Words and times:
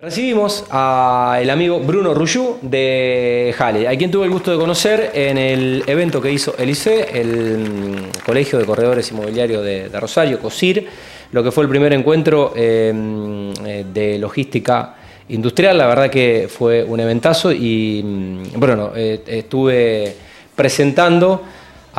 Recibimos 0.00 0.64
al 0.70 1.50
amigo 1.50 1.80
Bruno 1.80 2.14
Ruyú 2.14 2.58
de 2.62 3.52
Jale, 3.58 3.88
a 3.88 3.96
quien 3.96 4.12
tuve 4.12 4.26
el 4.26 4.30
gusto 4.30 4.52
de 4.52 4.56
conocer 4.56 5.10
en 5.12 5.36
el 5.36 5.82
evento 5.88 6.22
que 6.22 6.30
hizo 6.30 6.54
el 6.56 6.70
ICE, 6.70 7.20
el 7.20 7.68
mm, 7.68 8.24
Colegio 8.24 8.60
de 8.60 8.64
Corredores 8.64 9.10
Inmobiliarios 9.10 9.64
de, 9.64 9.88
Rosario, 9.98 10.38
COSIR, 10.38 10.86
lo 11.32 11.42
que 11.42 11.50
fue 11.50 11.64
el 11.64 11.68
primer 11.68 11.92
encuentro 11.94 12.52
eh, 12.54 12.92
mm, 12.94 13.92
de 13.92 14.18
logística 14.20 14.94
industrial. 15.30 15.76
La 15.76 15.88
verdad 15.88 16.08
que 16.08 16.48
fue 16.48 16.84
un 16.84 17.00
eventazo 17.00 17.50
y, 17.50 18.00
mm, 18.04 18.42
bueno, 18.54 18.92
eh, 18.94 19.24
estuve 19.26 20.14
presentando 20.54 21.42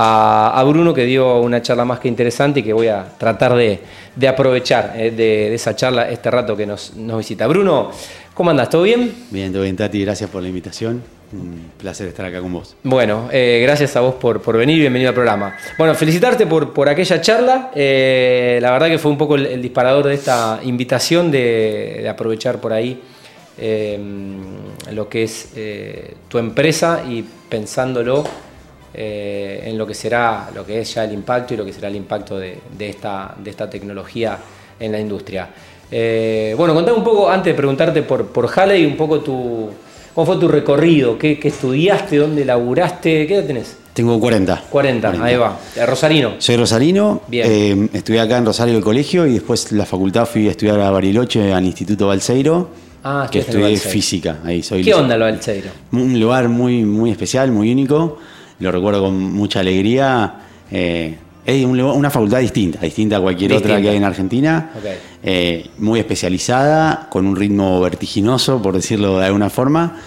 a, 0.02 0.58
a 0.58 0.64
Bruno 0.64 0.94
que 0.94 1.04
dio 1.04 1.42
una 1.42 1.62
charla 1.62 1.84
más 1.84 2.00
que 2.00 2.08
interesante 2.08 2.62
y 2.62 2.64
que 2.64 2.72
voy 2.72 2.88
a 2.88 3.06
tratar 3.18 3.54
de, 3.54 3.80
de 4.16 4.28
aprovechar 4.30 4.94
eh, 4.96 5.12
de, 5.12 5.50
de 5.50 5.56
esa 5.56 5.76
charla 5.76 6.10
este 6.10 6.32
rato 6.32 6.56
que 6.56 6.66
nos, 6.66 6.96
nos 6.96 7.18
visita. 7.18 7.46
Bruno, 7.48 7.92
¿cómo 8.34 8.50
andas? 8.50 8.70
¿Todo 8.70 8.84
bien? 8.84 9.14
Bien, 9.30 9.52
todo 9.52 9.64
bien, 9.64 9.76
Tati. 9.76 10.02
Gracias 10.06 10.30
por 10.30 10.42
la 10.42 10.48
invitación. 10.48 11.04
Un 11.34 11.72
placer 11.78 12.08
estar 12.08 12.26
acá 12.26 12.40
con 12.40 12.54
vos. 12.54 12.78
Bueno, 12.82 13.28
eh, 13.32 13.60
gracias 13.62 13.96
a 13.98 14.00
vos 14.00 14.16
por, 14.16 14.42
por 14.42 14.56
venir 14.56 14.78
y 14.78 14.80
bienvenido 14.80 15.10
al 15.10 15.16
programa. 15.16 15.58
Bueno, 15.78 15.94
felicitarte 15.96 16.48
por, 16.48 16.72
por 16.72 16.88
aquella 16.88 17.20
charla. 17.20 17.70
Eh, 17.76 18.58
la 18.62 18.72
verdad 18.72 18.88
que 18.88 19.00
fue 19.00 19.12
un 19.12 19.18
poco 19.18 19.36
el, 19.36 19.48
el 19.48 19.62
disparador 19.62 20.08
de 20.08 20.14
esta 20.14 20.62
invitación 20.64 21.30
de, 21.30 22.00
de 22.02 22.10
aprovechar 22.10 22.62
por 22.62 22.72
ahí 22.72 23.02
eh, 23.58 24.00
lo 24.94 25.10
que 25.10 25.24
es 25.24 25.50
tu 26.30 26.38
empresa 26.38 27.04
y 27.08 27.26
pensándolo 27.50 28.24
eh, 28.94 29.64
en 29.66 29.78
lo 29.78 29.86
que 29.86 29.94
será, 29.94 30.50
lo 30.54 30.66
que 30.66 30.80
es 30.82 30.94
ya 30.94 31.04
el 31.04 31.14
impacto 31.14 31.54
y 31.54 31.58
lo 31.58 31.66
que 31.66 31.74
será 31.74 31.88
el 31.88 31.96
impacto 31.96 32.38
de, 32.38 32.58
de 32.78 32.90
esta, 32.90 33.36
de 33.38 33.50
esta 33.50 33.70
tecnología 33.70 34.38
en 34.80 34.92
la 34.92 35.00
industria. 35.00 35.50
Eh, 35.92 36.54
bueno, 36.58 36.74
contame 36.74 36.98
un 36.98 37.04
poco, 37.04 37.30
antes 37.30 37.54
de 37.54 37.58
preguntarte 37.58 38.02
por, 38.04 38.28
por 38.28 38.50
Halley, 38.56 38.86
un 38.86 38.96
poco 38.96 39.20
tu, 39.22 39.70
cómo 40.14 40.26
fue 40.26 40.38
tu 40.38 40.48
recorrido, 40.48 41.18
qué, 41.18 41.40
qué 41.40 41.48
estudiaste, 41.48 42.18
dónde 42.18 42.46
laburaste, 42.46 43.26
¿qué 43.28 43.36
edad 43.36 43.46
tenés? 43.46 43.78
Tengo 43.94 44.18
40. 44.20 44.64
40, 44.70 45.24
ahí 45.24 45.36
va. 45.36 45.60
Rosarino. 45.86 46.34
Soy 46.38 46.56
rosarino. 46.56 47.22
Bien. 47.28 47.46
eh, 47.50 47.90
estudié 47.94 48.22
acá 48.22 48.38
en 48.38 48.46
Rosario 48.46 48.78
el 48.78 48.84
colegio 48.84 49.26
y 49.28 49.34
después 49.34 49.72
la 49.74 49.86
facultad 49.86 50.26
fui 50.26 50.48
a 50.48 50.52
estudiar 50.52 50.80
a 50.80 50.90
Bariloche 50.90 51.52
al 51.52 51.66
Instituto 51.66 52.08
Balseiro. 52.08 52.70
Ah, 53.04 53.28
que 53.30 53.40
estudié 53.40 53.64
Balseiro. 53.64 53.90
física. 53.92 54.38
Ahí 54.46 54.64
soy 54.64 54.84
¿Qué 54.84 54.94
onda 54.94 55.18
lo 55.18 55.26
del 55.26 55.40
Cheiro? 55.40 55.70
Un 55.92 56.18
lugar 56.20 56.48
muy, 56.48 56.86
muy 56.86 57.12
especial, 57.12 57.52
muy 57.52 57.72
único. 57.72 58.20
Lo 58.60 58.72
recuerdo 58.72 59.02
con 59.04 59.34
mucha 59.34 59.62
alegría. 59.62 60.36
Eh, 60.72 61.16
es 61.46 61.66
un 61.66 61.80
una 61.80 62.10
facultad 62.10 62.40
distinta, 62.40 62.80
distinta 62.80 63.18
a 63.18 63.22
cualquier 63.22 63.54
otra 63.54 63.82
que 63.82 63.90
hay 63.90 63.98
en 63.98 64.04
Argentina. 64.04 64.72
Eh, 65.24 65.70
muy 65.78 66.00
especializada, 66.00 67.08
con 67.10 67.26
un 67.26 67.36
ritmo 67.36 67.82
vertiginoso, 67.82 68.62
por 68.62 68.76
decirlo 68.76 69.20
de 69.20 69.26
alguna 69.26 69.50
forma, 69.50 69.98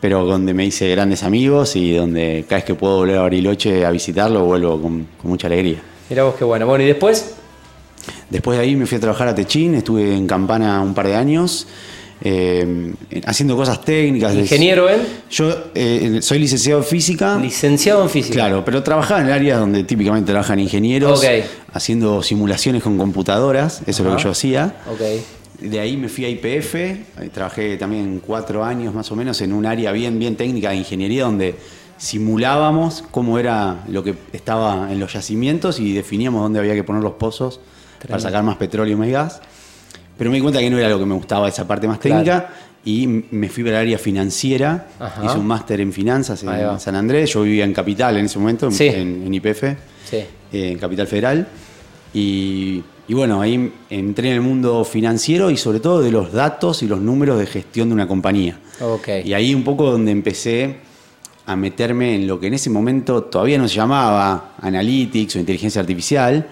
pero 0.00 0.24
donde 0.24 0.54
me 0.54 0.64
hice 0.64 0.88
grandes 0.90 1.22
amigos 1.22 1.74
y 1.76 1.94
donde 1.94 2.44
cada 2.48 2.58
vez 2.58 2.64
que 2.64 2.74
puedo 2.74 2.98
volver 2.98 3.18
a 3.18 3.22
Bariloche 3.22 3.84
a 3.84 3.90
visitarlo, 3.90 4.44
vuelvo 4.44 4.80
con, 4.80 5.08
con 5.20 5.30
mucha 5.30 5.48
alegría. 5.48 5.78
Mirá 6.08 6.24
vos 6.24 6.34
qué 6.36 6.44
bueno. 6.44 6.66
Bueno, 6.66 6.84
y 6.84 6.88
después, 6.88 7.34
Después 8.30 8.58
de 8.58 8.64
ahí 8.64 8.76
me 8.76 8.86
fui 8.86 8.96
a 8.96 9.00
trabajar 9.00 9.28
a 9.28 9.34
Techín, 9.34 9.74
estuve 9.74 10.16
en 10.16 10.26
Campana 10.26 10.80
un 10.80 10.94
par 10.94 11.06
de 11.06 11.14
años, 11.14 11.66
eh, 12.24 12.92
haciendo 13.26 13.56
cosas 13.56 13.84
técnicas. 13.84 14.34
ingeniero 14.34 14.88
en, 14.88 15.00
Yo 15.30 15.52
eh, 15.74 16.18
soy 16.22 16.38
licenciado 16.38 16.80
en 16.80 16.86
física. 16.86 17.36
licenciado 17.38 18.02
en 18.02 18.10
física. 18.10 18.34
Claro, 18.34 18.64
pero 18.64 18.82
trabajaba 18.82 19.20
en 19.20 19.26
el 19.26 19.32
área 19.32 19.56
donde 19.58 19.82
típicamente 19.84 20.30
trabajan 20.30 20.58
ingenieros, 20.60 21.18
Ok. 21.18 21.26
haciendo 21.72 22.22
simulaciones 22.22 22.82
con 22.82 22.96
computadoras, 22.96 23.82
eso 23.86 24.02
es 24.02 24.08
lo 24.08 24.16
que 24.16 24.22
yo 24.22 24.30
hacía. 24.30 24.76
Ok. 24.90 25.00
De 25.60 25.78
ahí 25.80 25.96
me 25.96 26.08
fui 26.08 26.24
a 26.24 26.28
IPF, 26.28 26.74
trabajé 27.32 27.76
también 27.76 28.20
cuatro 28.24 28.64
años 28.64 28.94
más 28.94 29.10
o 29.12 29.16
menos 29.16 29.40
en 29.42 29.52
un 29.52 29.64
área 29.66 29.92
bien, 29.92 30.18
bien 30.18 30.34
técnica 30.36 30.70
de 30.70 30.76
ingeniería 30.76 31.24
donde 31.24 31.54
simulábamos 31.98 33.04
cómo 33.10 33.38
era 33.38 33.84
lo 33.88 34.02
que 34.04 34.14
estaba 34.32 34.92
en 34.92 34.98
los 35.00 35.12
yacimientos 35.12 35.80
y 35.80 35.92
definíamos 35.92 36.42
dónde 36.42 36.58
había 36.58 36.74
que 36.74 36.84
poner 36.84 37.02
los 37.02 37.12
pozos 37.12 37.60
para 38.08 38.20
sacar 38.20 38.42
más 38.42 38.56
petróleo 38.56 38.94
y 38.94 38.96
más 38.96 39.08
gas. 39.08 39.40
Pero 40.18 40.30
me 40.30 40.36
di 40.36 40.42
cuenta 40.42 40.60
que 40.60 40.70
no 40.70 40.78
era 40.78 40.88
lo 40.88 40.98
que 40.98 41.06
me 41.06 41.14
gustaba 41.14 41.48
esa 41.48 41.66
parte 41.66 41.88
más 41.88 41.98
Claro. 41.98 42.22
técnica 42.22 42.48
y 42.84 43.04
m- 43.04 43.24
me 43.30 43.48
fui 43.48 43.62
para 43.64 43.76
el 43.80 43.86
área 43.88 43.98
financiera, 43.98 44.88
Ajá. 44.98 45.24
hice 45.24 45.38
un 45.38 45.46
máster 45.46 45.80
en 45.80 45.92
finanzas 45.92 46.42
en 46.42 46.80
San 46.80 46.94
Andrés, 46.96 47.32
yo 47.32 47.42
vivía 47.42 47.64
en 47.64 47.72
Capital 47.72 48.16
en 48.16 48.26
ese 48.26 48.38
momento, 48.38 48.66
en- 48.66 48.72
Sí. 48.72 48.86
en, 48.88 49.32
IPF 49.32 49.76
Sí. 50.08 50.16
eh, 50.16 50.26
en 50.72 50.78
Capital 50.78 51.06
Federal. 51.06 51.46
Y, 52.14 52.82
y 53.08 53.14
bueno, 53.14 53.40
ahí 53.40 53.72
entré 53.90 54.28
en 54.28 54.34
el 54.34 54.40
mundo 54.42 54.84
financiero 54.84 55.50
y 55.50 55.56
sobre 55.56 55.80
todo 55.80 56.00
de 56.02 56.10
los 56.10 56.32
datos 56.32 56.82
y 56.82 56.86
los 56.88 57.00
números 57.00 57.38
de 57.38 57.46
gestión 57.46 57.88
de 57.88 57.94
una 57.94 58.06
compañía. 58.06 58.58
Ok. 58.80 59.08
Y 59.24 59.32
ahí 59.32 59.54
un 59.54 59.64
poco 59.64 59.90
donde 59.90 60.10
empecé 60.12 60.76
a 61.46 61.56
meterme 61.56 62.14
en 62.14 62.26
lo 62.26 62.38
que 62.38 62.48
en 62.48 62.54
ese 62.54 62.70
momento 62.70 63.24
todavía 63.24 63.58
no 63.58 63.66
se 63.66 63.74
llamaba 63.76 64.52
analytics 64.60 65.36
o 65.36 65.38
inteligencia 65.38 65.80
artificial, 65.80 66.46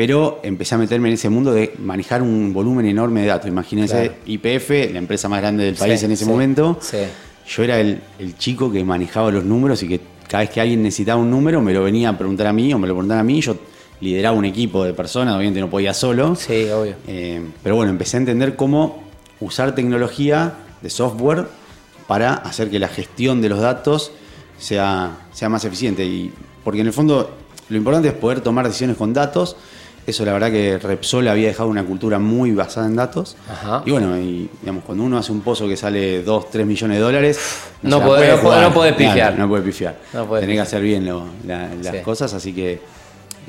pero 0.00 0.40
empecé 0.42 0.74
a 0.76 0.78
meterme 0.78 1.08
en 1.08 1.14
ese 1.16 1.28
mundo 1.28 1.52
de 1.52 1.74
manejar 1.78 2.22
un 2.22 2.54
volumen 2.54 2.86
enorme 2.86 3.20
de 3.20 3.26
datos. 3.26 3.48
Imagínense 3.48 3.94
Claro. 3.94 4.14
IPF, 4.24 4.70
la 4.94 4.98
empresa 4.98 5.28
más 5.28 5.42
grande 5.42 5.64
del 5.64 5.74
país 5.74 6.00
Sí, 6.00 6.06
en 6.06 6.12
ese 6.12 6.24
sí, 6.24 6.30
momento. 6.30 6.78
sí. 6.80 6.96
Yo 7.46 7.62
era 7.64 7.78
el, 7.78 8.00
el 8.18 8.34
chico 8.38 8.72
que 8.72 8.82
manejaba 8.82 9.30
los 9.30 9.44
números 9.44 9.82
y 9.82 9.88
que 9.88 10.00
cada 10.26 10.42
vez 10.42 10.48
que 10.48 10.58
alguien 10.62 10.82
necesitaba 10.82 11.20
un 11.20 11.30
número 11.30 11.60
me 11.60 11.74
lo 11.74 11.82
venía 11.82 12.08
a 12.08 12.16
preguntar 12.16 12.46
a 12.46 12.52
mí 12.54 12.72
o 12.72 12.78
me 12.78 12.88
lo 12.88 12.94
preguntaban 12.94 13.20
a 13.20 13.24
mí. 13.24 13.42
Yo 13.42 13.56
lideraba 14.00 14.34
un 14.38 14.46
equipo 14.46 14.84
de 14.84 14.94
personas, 14.94 15.34
obviamente 15.36 15.60
no 15.60 15.68
podía 15.68 15.92
solo. 15.92 16.34
Sí, 16.34 16.64
obvio. 16.70 16.94
Eh, 17.06 17.42
pero 17.62 17.76
bueno, 17.76 17.90
empecé 17.90 18.16
a 18.16 18.20
entender 18.20 18.56
cómo 18.56 19.02
usar 19.38 19.74
tecnología 19.74 20.54
de 20.80 20.88
software 20.88 21.44
para 22.06 22.32
hacer 22.32 22.70
que 22.70 22.78
la 22.78 22.88
gestión 22.88 23.42
de 23.42 23.50
los 23.50 23.60
datos 23.60 24.12
sea, 24.58 25.18
sea 25.30 25.50
más 25.50 25.62
eficiente. 25.66 26.06
Y, 26.06 26.32
porque 26.64 26.80
en 26.80 26.86
el 26.86 26.94
fondo 26.94 27.36
lo 27.68 27.76
importante 27.76 28.08
es 28.08 28.14
poder 28.14 28.40
tomar 28.40 28.64
decisiones 28.66 28.96
con 28.96 29.12
datos. 29.12 29.56
Eso 30.06 30.24
la 30.24 30.32
verdad 30.32 30.50
que 30.50 30.78
Repsol 30.78 31.28
había 31.28 31.48
dejado 31.48 31.68
una 31.68 31.84
cultura 31.84 32.18
muy 32.18 32.52
basada 32.52 32.86
en 32.86 32.96
datos. 32.96 33.36
Ajá. 33.48 33.82
Y 33.86 33.90
bueno, 33.92 34.18
y, 34.18 34.48
digamos, 34.60 34.82
cuando 34.84 35.04
uno 35.04 35.18
hace 35.18 35.30
un 35.30 35.40
pozo 35.42 35.68
que 35.68 35.76
sale 35.76 36.22
2, 36.22 36.50
3 36.50 36.66
millones 36.66 36.96
de 36.96 37.02
dólares, 37.02 37.38
No 37.82 38.02
puede 38.02 38.28
no 38.30 38.34
podés- 38.36 38.40
jugar. 38.40 38.90
no 38.90 38.96
pifiar. 38.96 39.38
no 39.38 39.48
puede 39.48 39.62
pifiar. 39.62 39.96
No 40.12 40.24
Tenés 40.26 40.56
que 40.56 40.60
hacer 40.60 40.82
bien 40.82 41.06
lo- 41.06 41.26
la- 41.46 41.68
las 41.82 41.96
Sí. 41.96 42.02
cosas, 42.02 42.32
así 42.34 42.52
que 42.52 42.80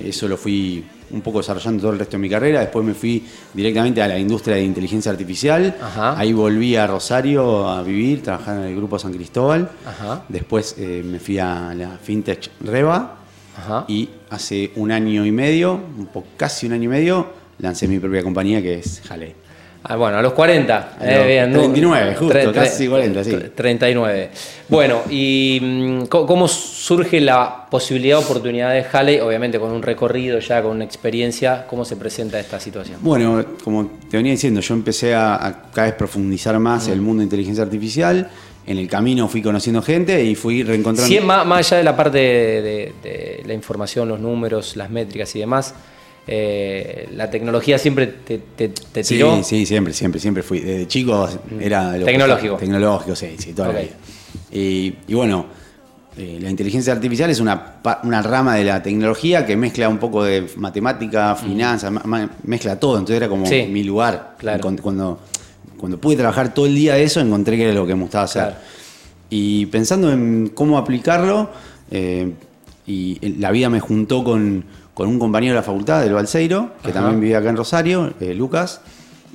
eso 0.04 0.28
lo 0.28 0.38
fui 0.38 0.84
un 1.12 1.22
poco 1.22 1.40
desarrollando 1.40 1.82
todo 1.82 1.92
el 1.94 2.00
resto 2.00 2.14
de 2.18 2.22
mi 2.22 2.30
carrera. 2.30 2.60
Después 2.62 2.86
me 2.86 2.94
fui 2.94 3.26
directamente 3.54 4.02
a 4.02 4.08
la 4.08 4.18
industria 4.20 4.56
de 4.56 4.64
inteligencia 4.64 5.12
artificial. 5.12 5.76
Ajá. 5.82 6.18
Ahí 6.18 6.32
volví 6.32 6.76
a 6.76 6.86
Rosario 6.88 7.68
a 7.68 7.82
vivir, 7.84 8.24
trabajar 8.24 8.58
en 8.58 8.64
el 8.64 8.76
grupo 8.76 8.98
San 9.00 9.12
Cristóbal. 9.14 9.70
Ajá. 9.86 10.24
Después 10.30 10.76
eh, 10.78 11.02
me 11.06 11.20
fui 11.20 11.40
a 11.40 11.74
la 11.74 11.98
FinTech 12.02 12.50
Reba. 12.64 13.18
Ajá. 13.58 13.86
Y 13.88 14.10
hace 14.30 14.72
un 14.76 14.92
año 14.92 15.26
y 15.26 15.32
medio, 15.32 15.74
un 15.98 16.08
poco, 16.08 16.28
casi 16.38 16.66
un 16.68 16.74
año 16.74 16.84
y 16.86 16.88
medio, 16.88 17.28
lancé 17.60 17.88
mi 17.88 18.00
propia 18.00 18.24
compañía 18.24 18.62
que 18.62 18.76
es 18.80 19.02
Jalei. 19.08 19.36
Ah, 19.84 19.96
bueno, 19.96 20.18
a 20.18 20.22
los 20.22 20.34
40. 20.34 20.78
A 21.00 21.04
los 21.48 21.54
39, 21.54 22.16
justo, 22.16 22.34
Tre- 22.36 22.44
tre- 22.50 22.54
casi 22.54 22.88
40, 22.88 23.24
sí. 23.24 23.32
tre- 23.32 23.52
39. 23.56 24.30
Bueno, 24.70 25.02
¿y 25.10 25.60
mm, 25.60 26.04
cómo 26.06 26.48
surge 26.48 27.20
la 27.20 27.66
posibilidad, 27.68 28.20
oportunidad 28.20 28.74
de 28.74 28.86
Halley? 28.92 29.20
Obviamente 29.22 29.60
con 29.60 29.72
un 29.72 29.82
recorrido 29.82 30.38
ya, 30.38 30.62
con 30.62 30.76
una 30.76 30.86
experiencia, 30.86 31.66
¿cómo 31.68 31.84
se 31.84 31.96
presenta 31.96 32.40
esta 32.40 32.60
situación? 32.60 33.00
Bueno, 33.02 33.44
como 33.64 33.90
te 34.08 34.18
venía 34.18 34.34
diciendo, 34.34 34.62
yo 34.62 34.76
empecé 34.76 35.16
a, 35.16 35.44
a 35.48 35.62
cada 35.72 35.88
vez 35.88 35.96
profundizar 35.96 36.60
más 36.60 36.88
Mm. 36.88 36.92
el 36.92 37.02
mundo 37.02 37.22
de 37.22 37.24
inteligencia 37.24 37.64
artificial. 37.64 38.30
En 38.68 38.78
el 38.78 38.88
camino 38.88 39.28
fui 39.28 39.42
conociendo 39.42 39.82
gente 39.82 40.24
y 40.24 40.36
fui 40.36 40.62
reencontrando. 40.64 41.12
Sí, 41.14 41.20
más, 41.20 41.46
más 41.48 41.60
allá 41.68 41.78
de 41.78 41.84
la 41.84 41.96
parte 41.96 42.18
de, 42.20 42.62
de- 42.62 42.94
de 43.04 43.44
la 43.46 43.54
información, 43.54 44.08
los 44.08 44.20
números, 44.20 44.76
las 44.76 44.90
métricas 44.92 45.36
y 45.36 45.40
demás, 45.40 45.74
eh, 46.28 47.10
la 47.16 47.30
tecnología 47.32 47.78
siempre 47.80 48.06
te, 48.08 48.38
te- 48.38 48.70
te 48.70 49.04
Sí, 49.04 49.16
tiró. 49.16 49.44
sí, 49.44 49.66
siempre, 49.66 49.94
siempre, 49.94 50.22
siempre 50.22 50.44
fui. 50.44 50.60
Desde 50.60 50.88
chico 50.88 51.28
era 51.60 51.94
lo 51.98 52.06
que- 52.06 52.12
Tecnológico. 52.12 52.56
tecnológico, 52.58 53.16
sí, 53.16 53.36
sí, 53.40 53.54
toda 53.54 53.70
la 53.74 53.80
vida. 53.80 53.92
Y, 54.52 54.94
y 55.08 55.14
bueno, 55.16 55.48
eh, 56.18 56.38
la 56.40 56.50
inteligencia 56.50 56.94
artificial 56.94 57.30
es 57.32 57.40
una, 57.40 57.78
una 58.04 58.22
rama 58.22 58.56
de 58.56 58.66
la 58.66 58.84
tecnología 58.84 59.46
que 59.46 59.58
mezcla 59.58 59.90
un 59.90 59.98
poco 59.98 60.24
de 60.24 60.46
matemática, 60.58 61.36
finanzas, 61.36 61.92
ma- 61.92 62.04
ma- 62.06 62.30
mezcla 62.44 62.80
todo. 62.80 62.94
Entonces 63.00 63.18
era 63.18 63.28
como 63.28 63.48
Sí, 63.48 63.64
mi 63.70 63.84
lugar. 63.84 64.36
claro. 64.38 64.62
Cuando, 64.82 65.20
cuando, 65.82 66.00
pude 66.00 66.16
trabajar 66.16 66.54
todo 66.54 66.66
el 66.68 66.76
día 66.76 66.94
de 66.96 67.04
eso, 67.04 67.20
encontré 67.20 67.58
que 67.58 67.64
era 67.66 67.74
lo 67.74 67.86
que 67.86 67.96
me 67.96 68.04
gustaba 68.04 68.24
hacer. 68.24 68.44
Claro. 68.44 68.58
Y 69.30 69.66
pensando 69.66 70.12
en 70.12 70.52
cómo 70.54 70.78
aplicarlo, 70.78 71.50
eh, 71.90 72.32
y 72.88 73.18
la 73.40 73.52
vida 73.52 73.70
me 73.70 73.80
juntó 73.80 74.24
con, 74.24 74.64
con 74.94 75.08
un 75.10 75.20
compañero 75.20 75.54
de 75.54 75.60
la 75.60 75.64
facultad, 75.64 76.02
del 76.02 76.14
Balseiro, 76.14 76.72
que 76.84 76.92
Ajá. 76.92 77.00
también 77.00 77.20
vivía 77.20 77.40
acá 77.40 77.50
en 77.50 77.58
Rosario, 77.58 78.14
eh, 78.22 78.34
Lucas. 78.34 78.82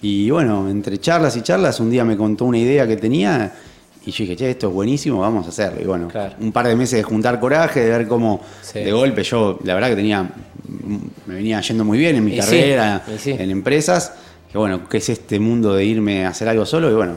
Y 0.03 0.31
bueno, 0.31 0.69
entre 0.71 0.99
charlas 0.99 1.37
y 1.37 1.43
charlas, 1.43 1.81
un 1.81 1.91
día 1.91 2.05
me 2.05 2.17
contó 2.17 2.45
una 2.45 2.59
idea 2.59 2.87
que 2.87 2.97
tenía 2.97 3.53
y 4.05 4.13
yo 4.13 4.23
dije, 4.23 4.37
che, 4.37 4.51
esto 4.51 4.69
es 4.69 4.73
buenísimo, 4.75 5.19
vamos 5.21 5.47
a 5.47 5.49
hacerlo. 5.49 5.81
Y 5.83 5.85
bueno, 5.85 6.07
Claro. 6.09 6.35
un 6.41 6.53
par 6.53 6.69
de 6.69 6.77
meses 6.77 6.99
de 6.99 7.03
juntar 7.03 7.41
coraje, 7.41 7.81
de 7.81 7.91
ver 7.91 8.07
cómo 8.07 8.41
Sí. 8.63 8.79
de 8.81 8.93
golpe 8.93 9.25
yo, 9.25 9.59
la 9.65 9.75
verdad 9.75 9.89
que 9.89 9.97
tenía, 9.97 10.31
me 11.27 11.35
venía 11.35 11.61
yendo 11.61 11.85
muy 11.85 11.99
bien 11.99 12.15
en 12.17 12.25
mi 12.25 12.33
Y 12.33 12.35
sí, 12.35 12.41
carrera, 12.41 13.03
y 13.13 13.19
sí. 13.19 13.31
en 13.33 13.51
empresas. 13.51 14.13
Que 14.57 14.61
bueno, 14.61 14.89
¿qué 14.89 14.97
es 14.97 15.09
este 15.11 15.39
mundo 15.39 15.75
de 15.75 15.85
irme 15.85 16.25
a 16.25 16.31
hacer 16.31 16.49
algo 16.49 16.65
solo? 16.65 16.91
Y 16.91 16.95
bueno, 16.95 17.17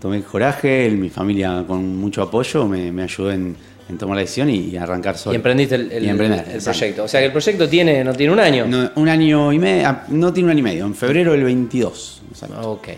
tomé 0.00 0.22
coraje, 0.22 0.86
el- 0.86 0.98
mi 0.98 1.08
familia 1.08 1.62
con 1.64 1.96
mucho 1.96 2.20
apoyo 2.20 2.66
me, 2.66 2.90
me 2.90 3.04
ayudó 3.04 3.30
en, 3.30 3.54
en 3.88 3.96
tomar 3.96 4.16
la 4.16 4.22
decisión 4.22 4.50
y, 4.50 4.56
y 4.70 4.76
arrancar 4.76 5.16
solo. 5.16 5.34
Y 5.34 5.36
emprendiste 5.36 5.76
el, 5.76 5.92
el- 5.92 6.04
Y 6.04 6.08
emprender, 6.08 6.40
el 6.48 6.54
exacto. 6.56 6.78
proyecto. 6.80 7.04
O 7.04 7.06
sea 7.08 7.20
que 7.20 7.26
el 7.26 7.32
proyecto 7.32 7.68
tiene, 7.68 8.02
no 8.02 8.12
tiene 8.12 8.32
un 8.32 8.40
año. 8.40 8.66
No, 8.66 8.90
un 8.96 9.08
año 9.08 9.52
y 9.52 9.60
medio, 9.60 9.86
ah, 9.88 10.02
no 10.08 10.32
tiene 10.32 10.46
un 10.48 10.50
año 10.50 10.58
y 10.58 10.62
medio, 10.64 10.84
en 10.84 10.96
febrero 10.96 11.30
del 11.30 11.44
22. 11.44 12.22
exacto. 12.28 12.72
Ok. 12.72 12.88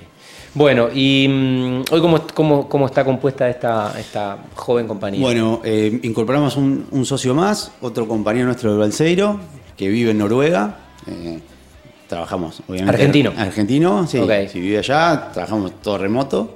Bueno, 0.54 0.88
y 0.90 1.28
mm, 1.28 1.82
hoy 1.92 2.00
cómo, 2.00 2.26
cómo, 2.32 2.68
cómo 2.70 2.86
está 2.86 3.04
compuesta 3.04 3.50
esta, 3.50 3.92
esta 4.00 4.38
joven 4.54 4.86
compañía. 4.88 5.20
Bueno, 5.20 5.60
eh, 5.64 6.00
incorporamos 6.02 6.56
un, 6.56 6.86
un 6.92 7.04
socio 7.04 7.34
más, 7.34 7.72
otro 7.82 8.08
compañero 8.08 8.46
nuestro 8.46 8.72
de 8.72 8.78
Balseiro, 8.78 9.38
que 9.76 9.88
vive 9.90 10.12
en 10.12 10.16
Noruega. 10.18 10.78
eh, 11.06 11.40
trabajamos, 12.12 12.60
obviamente. 12.68 12.92
Argentino. 12.94 13.32
Argentino, 13.38 14.06
sí. 14.06 14.18
Ok. 14.18 14.30
Si 14.52 14.60
vive 14.60 14.78
allá, 14.78 15.30
trabajamos 15.32 15.80
todo 15.80 15.96
remoto. 15.96 16.54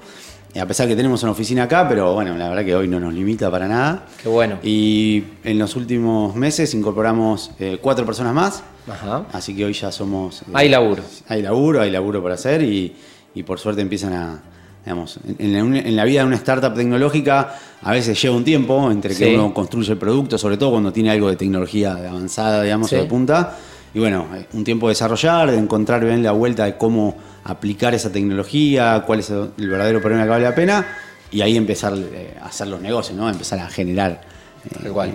Y 0.55 0.59
a 0.59 0.67
pesar 0.67 0.87
que 0.87 0.95
tenemos 0.95 1.23
una 1.23 1.33
oficina 1.33 1.63
acá, 1.63 1.87
pero 1.89 2.13
bueno, 2.13 2.37
la 2.37 2.49
verdad 2.51 2.63
que 2.65 2.75
hoy 2.75 2.89
no 2.89 3.01
nos 3.01 3.15
limita 3.15 3.51
para 3.51 3.67
nada. 3.67 4.05
Qué 4.23 4.29
bueno. 4.29 4.59
Y 4.63 5.25
en 5.45 5.59
los 5.59 5.75
últimos 5.77 6.35
meses 6.37 6.75
incorporamos 6.75 7.53
eh, 7.59 7.79
cuatro 7.81 8.05
personas 8.05 8.35
más. 8.35 8.63
Ajá. 8.87 9.25
Así 9.33 9.57
que 9.57 9.65
hoy 9.65 9.73
ya 9.73 9.91
somos. 9.91 10.43
eh, 10.43 10.45
Hay 10.53 10.69
laburo. 10.69 11.03
Hay 11.29 11.41
laburo, 11.43 11.81
hay 11.81 11.91
laburo 11.91 12.21
por 12.23 12.33
hacer 12.33 12.63
y, 12.63 12.95
y 13.35 13.43
por 13.45 13.59
suerte 13.59 13.81
empiezan 13.81 14.13
a. 14.13 14.43
Digamos, 14.85 15.19
en, 15.39 15.97
la 15.97 16.05
vida 16.05 16.21
de 16.21 16.27
una 16.27 16.37
startup 16.37 16.73
tecnológica 16.75 17.57
a 17.83 17.91
veces 17.91 18.23
lleva 18.23 18.37
un 18.37 18.45
tiempo 18.45 18.89
entre 18.93 19.17
que 19.17 19.25
Sí. 19.27 19.35
uno 19.35 19.53
construye 19.53 19.91
el 19.93 19.99
producto, 19.99 20.39
sobre 20.39 20.57
todo 20.57 20.71
cuando 20.73 20.93
tiene 20.93 21.11
algo 21.11 21.29
de 21.29 21.35
tecnología 21.35 21.93
avanzada, 22.09 22.63
digamos, 22.63 22.89
Sí. 22.91 22.95
o 22.95 22.99
de 23.01 23.05
punta. 23.07 23.57
Y 23.97 23.99
bueno, 23.99 24.27
eh, 24.37 24.45
un 24.53 24.63
tiempo 24.63 24.89
de 24.89 24.91
desarrollar, 24.91 25.51
de 25.51 25.57
encontrar 25.57 26.05
bien 26.05 26.23
la 26.23 26.33
vuelta 26.33 26.67
de 26.67 26.77
cómo 26.77 27.17
aplicar 27.45 27.95
esa 27.95 28.13
tecnología, 28.13 29.03
cuál 29.07 29.21
es 29.21 29.31
el 29.31 29.71
verdadero 29.71 30.01
problema 30.03 30.25
que 30.25 30.29
vale 30.29 30.45
la 30.45 30.55
pena, 30.55 30.87
y 31.31 31.41
ahí 31.41 31.57
empezar 31.57 31.95
eh, 31.97 32.35
a 32.43 32.45
hacer 32.49 32.67
los 32.67 32.79
negocios, 32.83 33.17
¿no? 33.17 33.27
Empezar 33.31 33.59
a 33.59 33.71
generar. 33.71 34.21
eh, 34.67 34.79
Tal 34.83 34.93
cual. 34.93 35.15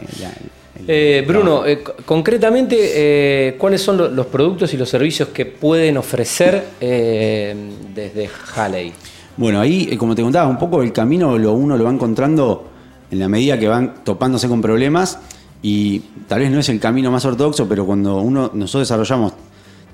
el- 0.88 1.26
Bruno, 1.28 1.62
co- 1.84 1.94
concretamente, 2.08 3.56
¿cuáles 3.60 3.84
son 3.84 3.98
lo- 3.98 4.10
los 4.10 4.26
productos 4.26 4.74
y 4.74 4.78
los 4.78 4.90
servicios 4.90 5.30
que 5.30 5.46
pueden 5.46 5.98
ofrecer 5.98 6.64
desde 6.80 8.30
Halley? 8.56 8.94
Bueno, 9.38 9.62
ahí, 9.62 9.96
como 9.96 10.16
te 10.16 10.24
contaba, 10.24 10.48
un 10.50 10.58
poco 10.58 10.82
el 10.82 10.92
camino 10.92 11.38
lo 11.38 11.54
uno 11.54 11.78
lo 11.78 11.84
va 11.84 11.92
encontrando 11.92 12.68
en 13.12 13.20
la 13.20 13.30
medida 13.30 13.60
que 13.60 13.68
van 13.68 14.04
topándose 14.04 14.48
con 14.48 14.60
problemas 14.60 15.20
y 15.62 16.00
tal 16.28 16.40
vez 16.40 16.52
no 16.52 16.60
es 16.60 16.70
el 16.70 16.80
camino 16.80 17.12
más 17.12 17.24
ortodoxo, 17.26 17.68
pero 17.68 17.86
cuando 17.86 18.18
uno 18.18 18.52
nosotros 18.54 18.88
desarrollamos 18.88 19.34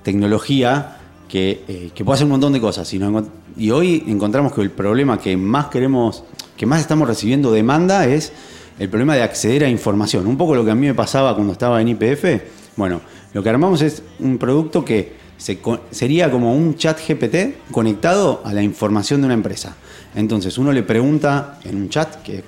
tecnología 0.04 0.98
que, 1.28 1.64
eh, 1.68 1.92
que 1.94 2.06
puede 2.06 2.16
hacer 2.16 2.26
un 2.26 2.32
montón 2.32 2.54
de 2.54 2.62
cosas 2.62 2.92
y, 2.94 3.72
hoy 3.72 4.04
encontramos 4.08 4.54
que 4.54 4.62
el 4.62 4.72
problema 4.72 5.20
que 5.20 5.36
más 5.36 5.68
queremos, 5.68 6.24
que 6.56 6.66
más 6.66 6.80
estamos 6.80 7.08
recibiendo 7.08 7.52
demanda 7.52 8.06
es 8.06 8.32
el 8.80 8.90
problema 8.90 9.16
de 9.16 9.24
acceder 9.24 9.64
a 9.64 9.70
información. 9.70 10.28
Un 10.28 10.38
poco 10.38 10.56
lo 10.56 10.64
que 10.64 10.72
a 10.72 10.76
mí 10.76 10.86
me 10.86 10.94
pasaba 10.94 11.34
cuando 11.34 11.54
estaba 11.54 11.82
en 11.82 11.90
IPF. 11.90 12.42
Bueno, 12.76 13.02
lo 13.34 13.42
que 13.42 13.50
armamos 13.50 13.82
es 13.82 14.04
un 14.20 14.38
producto 14.38 14.86
que 14.86 15.14
sería 15.92 16.32
como 16.32 16.56
un 16.56 16.76
chat 16.76 17.00
GPT 17.00 17.72
conectado 17.72 18.42
a 18.46 18.54
la 18.54 18.62
información 18.62 19.22
de 19.22 19.26
una 19.26 19.34
empresa. 19.34 19.76
Entonces 20.16 20.58
uno 20.58 20.72
le 20.72 20.84
pregunta 20.84 21.60
en 21.64 21.76
un 21.76 21.90
chat, 21.90 22.22
que 22.22 22.44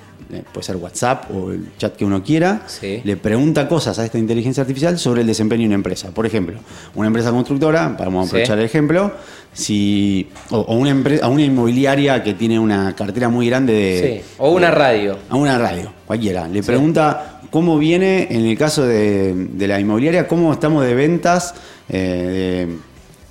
puede 0.52 0.64
ser 0.64 0.76
WhatsApp 0.76 1.30
o 1.34 1.50
el 1.52 1.68
chat 1.78 1.94
que 1.96 2.04
uno 2.04 2.22
quiera, 2.22 2.62
Sí. 2.66 3.00
le 3.04 3.16
pregunta 3.16 3.68
cosas 3.68 3.98
a 3.98 4.04
esta 4.04 4.18
inteligencia 4.18 4.62
artificial 4.62 4.98
sobre 4.98 5.20
el 5.22 5.26
desempeño 5.26 5.62
de 5.62 5.66
una 5.68 5.74
empresa. 5.76 6.10
Por 6.10 6.26
ejemplo, 6.26 6.58
una 6.94 7.08
empresa 7.08 7.30
constructora, 7.30 7.94
vamos 7.98 8.22
a 8.22 8.24
Sí. 8.24 8.28
aprovechar 8.30 8.58
el 8.58 8.64
ejemplo, 8.64 9.12
si, 9.52 10.28
o, 10.50 10.58
o 10.58 10.76
una, 10.76 10.94
empre- 10.94 11.20
a 11.22 11.28
una 11.28 11.42
inmobiliaria 11.42 12.22
que 12.22 12.34
tiene 12.34 12.58
una 12.58 12.94
cartera 12.94 13.28
muy 13.28 13.48
grande 13.48 13.72
de, 13.72 14.22
Sí. 14.24 14.34
O 14.38 14.50
una 14.52 14.70
radio. 14.70 15.18
a 15.28 15.36
una 15.36 15.58
radio, 15.58 15.92
cualquiera. 16.06 16.46
Le 16.48 16.62
pregunta 16.62 17.40
cómo 17.50 17.78
viene, 17.78 18.28
en 18.30 18.46
el 18.46 18.56
caso 18.56 18.84
de, 18.86 19.34
de 19.34 19.66
la 19.68 19.80
inmobiliaria, 19.80 20.28
cómo 20.28 20.52
estamos 20.52 20.84
de 20.84 20.94
ventas, 20.94 21.54
eh, 21.88 22.68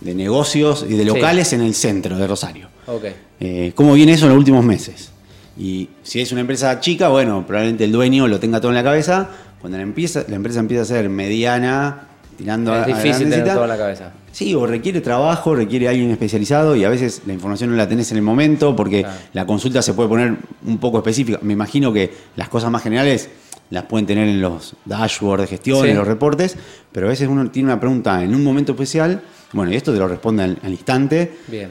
de, 0.01 0.09
de 0.09 0.15
negocios 0.15 0.85
y 0.89 0.95
de 0.95 1.05
locales 1.05 1.53
en 1.53 1.61
el 1.61 1.73
centro 1.73 2.17
de 2.17 2.27
Rosario. 2.27 2.67
Ok. 2.87 3.05
Eh, 3.39 3.71
¿Cómo 3.75 3.93
viene 3.93 4.13
eso 4.13 4.25
en 4.25 4.29
los 4.31 4.37
últimos 4.39 4.65
meses? 4.65 5.11
Y 5.59 5.89
si 6.03 6.21
es 6.21 6.31
una 6.31 6.41
empresa 6.41 6.79
chica, 6.79 7.09
bueno, 7.09 7.45
probablemente 7.45 7.83
el 7.83 7.91
dueño 7.91 8.27
lo 8.27 8.39
tenga 8.39 8.59
todo 8.61 8.71
en 8.71 8.75
la 8.75 8.83
cabeza. 8.83 9.27
Cuando 9.59 9.77
la, 9.77 9.83
empieza, 9.83 10.23
la 10.29 10.37
empresa 10.37 10.59
empieza 10.61 10.83
a 10.83 10.85
ser 10.85 11.09
mediana, 11.09 12.07
tirando 12.37 12.71
a, 12.73 12.83
Es 12.87 12.95
a 12.95 12.97
difícil 13.03 13.29
tener 13.29 13.45
todo 13.53 13.63
en 13.63 13.69
la 13.69 13.77
cabeza. 13.77 14.13
Sí, 14.31 14.55
o 14.55 14.65
requiere 14.65 15.01
trabajo, 15.01 15.53
requiere 15.55 15.89
alguien 15.89 16.11
especializado 16.11 16.75
y 16.77 16.85
a 16.85 16.89
veces 16.89 17.23
la 17.25 17.33
información 17.33 17.71
no 17.71 17.75
la 17.75 17.89
tenés 17.89 18.09
en 18.11 18.17
el 18.17 18.23
momento 18.23 18.73
porque 18.75 19.01
Claro. 19.01 19.17
la 19.33 19.45
consulta 19.45 19.81
se 19.81 19.93
puede 19.93 20.07
poner 20.07 20.35
un 20.65 20.77
poco 20.77 20.99
específica. 20.99 21.39
Me 21.41 21.51
imagino 21.53 21.91
que 21.91 22.13
las 22.37 22.47
cosas 22.47 22.71
más 22.71 22.81
generales 22.81 23.29
las 23.69 23.83
pueden 23.83 24.05
tener 24.07 24.29
en 24.29 24.39
los 24.39 24.75
dashboards 24.85 25.41
de 25.43 25.47
gestión, 25.47 25.83
Sí. 25.83 25.89
en 25.89 25.97
los 25.97 26.07
reportes, 26.07 26.55
pero 26.93 27.07
a 27.07 27.09
veces 27.09 27.27
uno 27.27 27.49
tiene 27.51 27.67
una 27.67 27.79
pregunta 27.79 28.23
en 28.23 28.33
un 28.33 28.43
momento 28.43 28.71
especial, 28.71 29.21
bueno, 29.51 29.71
y 29.73 29.75
esto 29.75 29.91
te 29.91 29.99
lo 29.99 30.07
responde 30.07 30.43
al, 30.43 30.57
al 30.63 30.71
instante, 30.71 31.33
Bien. 31.47 31.69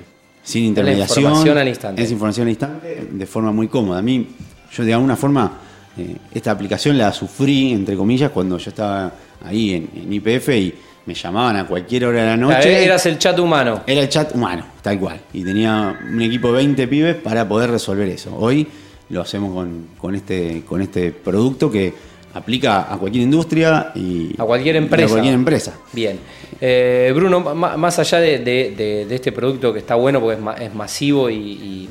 Sin 0.49 0.65
intermediación. 0.65 1.25
información 1.25 1.59
al 1.59 1.69
instante. 1.69 2.03
Es 2.03 2.11
información 2.11 2.47
al 2.47 2.51
instante, 2.51 3.09
de 3.11 3.27
forma 3.27 3.53
muy 3.53 3.69
cómoda. 3.69 3.99
A 3.99 4.03
mí, 4.03 4.29
yo 4.73 4.83
de 4.83 4.95
alguna 4.95 5.15
forma, 5.15 5.53
eh, 5.99 6.17
esta 6.33 6.53
aplicación 6.53 6.97
la 6.97 7.13
sufrí, 7.13 7.73
entre 7.73 7.97
comillas, 7.97 8.31
cuando 8.31 8.57
yo 8.57 8.71
estaba 8.71 9.13
ahí 9.45 9.75
en, 9.75 10.11
IPF 10.11 10.49
y 10.49 10.75
me 11.05 11.13
llamaban 11.13 11.57
a 11.57 11.67
cualquier 11.67 12.07
hora 12.07 12.23
de 12.23 12.27
la 12.29 12.37
Claro, 12.37 12.55
noche. 12.57 12.83
eras 12.83 13.05
el 13.05 13.19
chat 13.19 13.39
humano. 13.39 13.83
Era 13.87 14.01
el 14.01 14.09
chat 14.09 14.35
humano, 14.35 14.65
tal 14.81 14.99
cual. 14.99 15.21
Y 15.35 15.45
tenía 15.45 15.99
un 16.11 16.23
equipo 16.23 16.49
de 16.49 16.55
20 16.55 16.89
pibes 16.89 17.17
para 17.17 17.47
poder 17.47 17.71
resolver 17.71 18.09
eso. 18.09 18.35
Hoy 18.35 18.67
lo 19.11 19.21
hacemos 19.21 19.53
con, 19.53 19.89
con 19.99 20.15
este, 20.15 20.63
con 20.67 20.81
este 20.81 21.13
producto 21.13 21.71
que 21.71 21.93
aplica 22.35 22.93
a 22.93 22.97
cualquier 22.99 23.25
industria 23.25 23.93
y 23.95 24.35
A 24.39 24.45
cualquier 24.45 24.77
empresa. 24.77 25.07
A 25.07 25.09
cualquier 25.09 25.35
empresa. 25.35 25.79
Bien. 25.93 26.19
Eh, 26.61 27.13
Bruno, 27.15 27.41
más 27.55 27.99
allá 27.99 28.19
de, 28.19 28.39
de- 28.39 28.75
de- 28.77 29.07
de 29.07 29.15
este 29.15 29.33
producto 29.33 29.73
que 29.73 29.79
está 29.81 29.95
bueno 29.95 30.21
porque 30.21 30.35
es, 30.37 30.41
ma- 30.43 30.55
es 30.55 30.75
masivo 30.75 31.31
y, 31.31 31.35
y- 31.37 31.89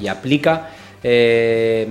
y 0.00 0.06
aplica, 0.08 0.70
eh, 1.02 1.86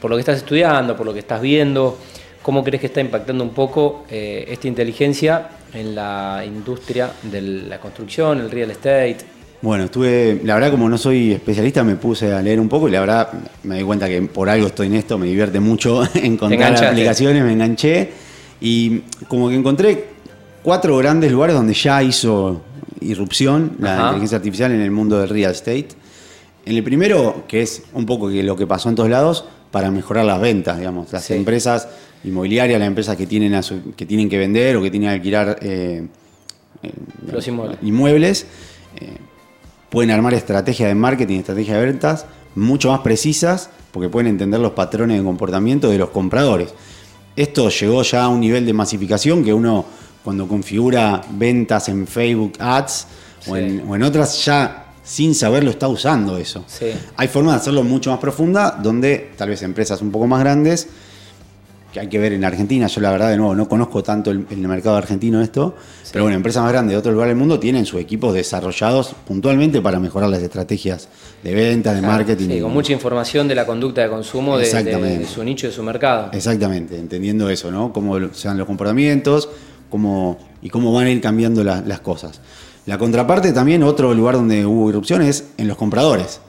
por 0.00 0.10
lo 0.10 0.16
que 0.16 0.20
estás 0.20 0.38
estudiando, 0.38 0.96
por 0.96 1.06
lo 1.06 1.12
que 1.12 1.20
estás 1.20 1.40
viendo, 1.40 1.98
¿cómo 2.42 2.62
crees 2.64 2.80
que 2.80 2.86
está 2.88 3.00
impactando 3.00 3.42
un 3.44 3.50
poco 3.50 4.04
eh, 4.10 4.44
esta 4.48 4.68
inteligencia 4.68 5.48
en 5.74 5.94
la 5.94 6.42
industria 6.46 7.10
de 7.22 7.40
la 7.42 7.78
construcción, 7.80 8.40
el 8.40 8.50
real 8.50 8.70
estate? 8.70 9.18
Bueno, 9.60 9.84
estuve, 9.84 10.40
la 10.44 10.54
verdad 10.54 10.70
como 10.70 10.88
no 10.88 10.96
soy 10.96 11.32
especialista 11.32 11.82
me 11.82 11.96
puse 11.96 12.32
a 12.32 12.40
leer 12.40 12.60
un 12.60 12.68
poco 12.68 12.88
y 12.88 12.92
la 12.92 13.00
verdad 13.00 13.28
me 13.64 13.78
di 13.78 13.82
cuenta 13.82 14.06
que 14.08 14.22
por 14.22 14.48
algo 14.48 14.68
estoy 14.68 14.86
en 14.86 14.94
esto, 14.94 15.18
me 15.18 15.26
divierte 15.26 15.58
mucho 15.58 16.02
encontrar 16.14 16.84
aplicaciones, 16.84 17.42
me 17.42 17.52
enganché 17.52 18.10
y 18.60 19.00
como 19.26 19.48
que 19.48 19.56
encontré 19.56 20.04
cuatro 20.62 20.96
grandes 20.98 21.32
lugares 21.32 21.56
donde 21.56 21.74
ya 21.74 22.00
hizo 22.04 22.62
irrupción 23.00 23.72
la 23.80 23.94
Ajá. 23.94 24.02
inteligencia 24.04 24.36
artificial 24.36 24.70
en 24.72 24.80
el 24.80 24.90
mundo 24.92 25.18
del 25.18 25.28
real 25.28 25.50
estate. 25.52 25.88
En 26.64 26.76
el 26.76 26.84
primero, 26.84 27.44
que 27.48 27.62
es 27.62 27.82
un 27.94 28.06
poco 28.06 28.28
lo 28.30 28.56
que 28.56 28.66
pasó 28.66 28.88
en 28.90 28.94
todos 28.94 29.08
lados, 29.10 29.44
para 29.72 29.90
mejorar 29.90 30.24
las 30.24 30.40
ventas, 30.40 30.78
digamos, 30.78 31.12
las 31.12 31.24
Sí. 31.24 31.34
empresas 31.34 31.88
inmobiliarias, 32.24 32.78
las 32.78 32.86
empresas 32.88 33.16
que 33.16 33.26
tienen, 33.26 33.54
a 33.54 33.62
su- 33.62 33.94
que 33.96 34.06
tienen 34.06 34.28
que 34.28 34.38
vender 34.38 34.76
o 34.76 34.82
que 34.82 34.90
tienen 34.90 35.08
que 35.10 35.14
alquilar 35.14 35.58
eh, 35.62 36.06
eh, 36.82 36.90
Los 37.32 37.46
inmuebles. 37.48 37.78
inmuebles, 37.82 38.46
pueden 39.90 40.10
armar 40.10 40.34
estrategias 40.34 40.88
de 40.88 40.94
marketing, 40.94 41.40
estrategias 41.40 41.78
de 41.78 41.86
ventas 41.86 42.26
mucho 42.54 42.90
más 42.90 43.00
precisas 43.00 43.70
porque 43.92 44.08
pueden 44.08 44.28
entender 44.28 44.60
los 44.60 44.72
patrones 44.72 45.18
de 45.18 45.24
comportamiento 45.24 45.88
de 45.88 45.98
los 45.98 46.10
compradores. 46.10 46.74
Esto 47.36 47.68
llegó 47.68 48.02
ya 48.02 48.24
a 48.24 48.28
un 48.28 48.40
nivel 48.40 48.66
de 48.66 48.72
masificación 48.72 49.44
que 49.44 49.52
uno 49.52 49.84
cuando 50.24 50.46
configura 50.46 51.22
ventas 51.30 51.88
en 51.88 52.06
Facebook 52.06 52.54
Ads 52.58 53.06
o, 53.46 53.56
en, 53.56 53.84
o 53.88 53.96
en 53.96 54.02
otras 54.02 54.44
ya 54.44 54.84
sin 55.02 55.34
saberlo 55.34 55.70
está 55.70 55.88
usando 55.88 56.36
eso. 56.36 56.64
Sí. 56.66 56.92
Hay 57.16 57.28
formas 57.28 57.54
de 57.54 57.60
hacerlo 57.60 57.82
mucho 57.82 58.10
más 58.10 58.18
profunda 58.18 58.78
donde 58.82 59.32
tal 59.36 59.48
vez 59.48 59.62
empresas 59.62 60.02
un 60.02 60.10
poco 60.10 60.26
más 60.26 60.40
grandes 60.40 60.88
que 61.92 62.00
hay 62.00 62.08
que 62.08 62.18
ver 62.18 62.32
en 62.34 62.44
Argentina. 62.44 62.86
Yo 62.86 63.00
la 63.00 63.10
verdad 63.10 63.30
de 63.30 63.36
nuevo 63.38 63.54
no 63.54 63.68
conozco 63.68 64.02
tanto 64.02 64.30
el, 64.30 64.46
el 64.50 64.58
mercado 64.68 64.96
argentino 64.96 65.40
esto, 65.40 65.74
pero 66.12 66.24
bueno, 66.24 66.36
empresas 66.36 66.62
más 66.62 66.70
grandes 66.72 66.92
de 66.92 66.98
otro 66.98 67.12
lugar 67.12 67.28
del 67.28 67.36
mundo 67.36 67.58
tienen 67.58 67.86
sus 67.86 68.00
equipos 68.00 68.34
desarrollados 68.34 69.14
puntualmente 69.26 69.80
para 69.80 69.98
mejorar 69.98 70.28
las 70.28 70.42
estrategias 70.42 71.08
de 71.42 71.54
venta, 71.54 71.94
de 71.94 72.02
marketing. 72.02 72.46
Sí, 72.48 72.54
y- 72.54 72.60
con 72.60 72.72
mucha 72.74 72.92
información 72.92 73.48
de 73.48 73.54
la 73.54 73.64
conducta 73.64 74.02
de 74.02 74.08
consumo 74.10 74.56
de, 74.58 74.64
de- 74.64 74.68
Exactamente. 74.68 75.18
de 75.20 75.26
su 75.26 75.42
nicho, 75.44 75.66
de 75.66 75.72
su 75.72 75.82
mercado. 75.82 76.30
Exactamente, 76.32 76.98
entendiendo 76.98 77.48
eso, 77.48 77.70
¿no? 77.70 77.92
Cómo 77.92 78.18
sean 78.32 78.58
los 78.58 78.66
comportamientos 78.66 79.48
cómo, 79.88 80.38
y 80.60 80.68
cómo 80.68 80.92
van 80.92 81.06
a 81.06 81.10
ir 81.10 81.20
cambiando 81.22 81.64
la- 81.64 81.80
las 81.80 82.00
cosas. 82.00 82.40
La 82.84 82.98
contraparte 82.98 83.52
también, 83.52 83.82
otro 83.82 84.12
lugar 84.14 84.34
donde 84.34 84.64
hubo 84.66 84.88
irrupción 84.90 85.22
es 85.22 85.44
en 85.56 85.68
los 85.68 85.76
compradores. 85.78 86.40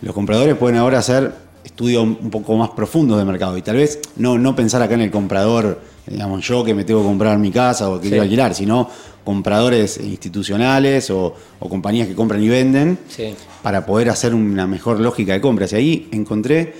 Los 0.00 0.14
compradores 0.14 0.54
pueden 0.56 0.76
ahora 0.78 0.98
hacer 0.98 1.32
estudios 1.68 2.02
un 2.02 2.30
poco 2.30 2.56
más 2.56 2.70
profundos 2.70 3.18
de 3.18 3.24
mercado 3.24 3.56
y 3.56 3.62
tal 3.62 3.76
vez 3.76 4.00
no, 4.16 4.38
no 4.38 4.54
pensar 4.56 4.80
acá 4.82 4.94
en 4.94 5.02
el 5.02 5.10
comprador 5.10 5.80
digamos, 6.06 6.42
yo 6.46 6.64
que 6.64 6.72
me 6.74 6.84
tengo 6.84 7.00
que 7.02 7.06
comprar 7.06 7.38
mi 7.38 7.50
casa 7.50 7.90
o 7.90 7.98
que 7.98 8.04
Sí. 8.04 8.08
quiero 8.08 8.22
alquilar, 8.22 8.54
sino 8.54 8.88
compradores 9.24 9.98
institucionales 9.98 11.10
o, 11.10 11.34
o 11.58 11.68
compañías 11.68 12.08
que 12.08 12.14
compran 12.14 12.42
y 12.42 12.48
venden 12.48 12.98
Sí. 13.08 13.34
para 13.62 13.84
poder 13.84 14.08
hacer 14.08 14.34
una 14.34 14.66
mejor 14.66 15.00
lógica 15.00 15.34
de 15.34 15.40
compras. 15.42 15.72
Y 15.74 15.76
ahí 15.76 16.08
encontré 16.12 16.72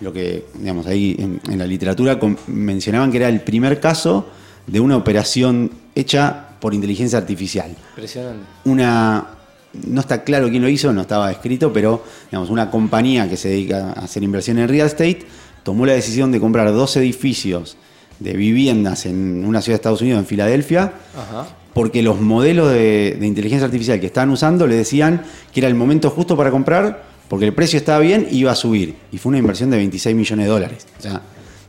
lo 0.00 0.12
que, 0.14 0.46
digamos, 0.54 0.86
ahí 0.86 1.14
en, 1.18 1.40
en 1.52 1.58
la 1.58 1.66
literatura 1.66 2.18
mencionaban 2.46 3.10
que 3.10 3.18
era 3.18 3.28
el 3.28 3.42
primer 3.42 3.80
caso 3.80 4.26
de 4.66 4.80
una 4.80 4.96
operación 4.96 5.70
hecha 5.94 6.46
por 6.58 6.72
inteligencia 6.72 7.18
artificial 7.18 7.76
Impresionante. 7.90 8.44
una 8.64 9.26
no 9.86 10.00
está 10.00 10.24
claro 10.24 10.48
quién 10.48 10.62
lo 10.62 10.68
hizo, 10.68 10.92
no 10.92 11.02
estaba 11.02 11.30
escrito, 11.30 11.72
pero 11.72 12.02
digamos, 12.30 12.50
una 12.50 12.70
compañía 12.70 13.28
que 13.28 13.36
se 13.36 13.48
dedica 13.50 13.92
a 13.92 14.04
hacer 14.04 14.22
inversión 14.22 14.58
en 14.58 14.68
real 14.68 14.86
estate 14.86 15.26
tomó 15.62 15.86
la 15.86 15.92
decisión 15.92 16.32
de 16.32 16.40
comprar 16.40 16.72
dos 16.72 16.96
edificios 16.96 17.76
de 18.18 18.32
viviendas 18.34 19.06
en 19.06 19.44
una 19.44 19.60
ciudad 19.62 19.74
de 19.74 19.80
Estados 19.80 20.00
Unidos, 20.02 20.20
en 20.20 20.26
Filadelfia, 20.26 20.92
Ajá. 21.16 21.48
porque 21.72 22.02
los 22.02 22.20
modelos 22.20 22.70
de, 22.72 23.16
de 23.18 23.26
inteligencia 23.26 23.64
artificial 23.66 24.00
que 24.00 24.06
estaban 24.06 24.30
usando 24.30 24.66
le 24.66 24.74
decían 24.76 25.22
que 25.52 25.60
era 25.60 25.68
el 25.68 25.74
momento 25.74 26.10
justo 26.10 26.36
para 26.36 26.50
comprar, 26.50 27.04
porque 27.28 27.46
el 27.46 27.54
precio 27.54 27.78
estaba 27.78 28.00
bien 28.00 28.26
y 28.30 28.38
iba 28.38 28.50
a 28.52 28.56
subir. 28.56 28.96
Y 29.12 29.18
fue 29.18 29.30
una 29.30 29.38
inversión 29.38 29.70
de 29.70 29.76
26 29.76 30.16
millones 30.16 30.46
de 30.46 30.50
dólares. 30.50 30.86
O 30.98 31.02
sea, 31.02 31.22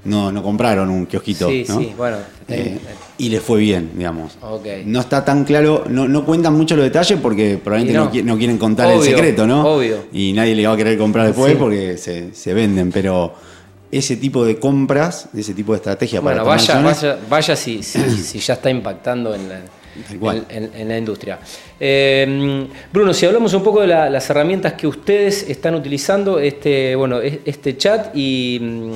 no, 0.04 0.32
no 0.32 0.42
compraron 0.42 0.90
un 0.90 1.06
kiosquito. 1.06 1.48
Sí, 1.48 1.66
¿no? 1.68 1.80
sí, 1.80 1.94
bueno. 1.96 2.18
Eh, 2.48 2.80
y 3.26 3.30
les 3.30 3.42
fue 3.42 3.60
bien, 3.60 3.92
digamos. 3.96 4.38
No 4.86 5.00
está 5.00 5.24
tan 5.24 5.44
claro, 5.44 5.84
no, 5.90 6.08
no 6.08 6.26
cuentan 6.26 6.54
mucho 6.56 6.76
los 6.76 6.84
detalles 6.86 7.20
porque 7.22 7.60
probablemente 7.64 7.98
no. 7.98 8.06
no. 8.06 8.12
qui- 8.12 8.24
no 8.24 8.38
quieren 8.38 8.58
contar 8.58 8.92
el 8.92 9.02
secreto, 9.02 9.46
¿no? 9.46 9.64
obvio. 9.76 10.06
Y 10.12 10.34
nadie 10.34 10.56
le 10.56 10.66
va 10.68 10.74
a 10.74 10.78
querer 10.78 10.98
comprar 10.98 11.28
después 11.28 11.52
Sí. 11.54 11.58
porque 11.60 11.98
se, 11.98 12.34
se 12.34 12.54
venden, 12.54 12.92
pero 12.92 13.34
ese 13.92 14.16
tipo 14.16 14.46
de 14.46 14.58
compras, 14.58 15.28
ese 15.36 15.54
tipo 15.54 15.74
de 15.74 15.78
estrategia 15.78 16.20
Bueno, 16.22 16.44
para 16.46 16.50
vaya, 16.58 16.82
vaya, 16.82 17.20
vaya 17.30 17.56
si, 17.56 17.84
si, 17.84 18.00
si 18.24 18.40
ya 18.40 18.54
está 18.54 18.70
impactando 18.70 19.36
en 19.36 19.50
la, 19.50 19.60
en- 20.10 20.46
en- 20.50 20.72
en 20.74 20.88
la 20.88 20.98
industria. 20.98 21.40
Eh, 21.80 22.66
Bruno, 22.94 23.14
si 23.14 23.26
hablamos 23.26 23.54
un 23.54 23.62
poco 23.64 23.82
de 23.82 23.88
la- 23.88 24.10
las 24.10 24.30
herramientas 24.30 24.74
que 24.74 24.88
ustedes 24.88 25.48
están 25.50 25.76
utilizando, 25.76 26.40
este, 26.40 26.96
bueno, 26.96 27.20
es- 27.20 27.40
este 27.46 27.76
chat 27.78 28.16
y, 28.16 28.58
mm, 28.62 28.92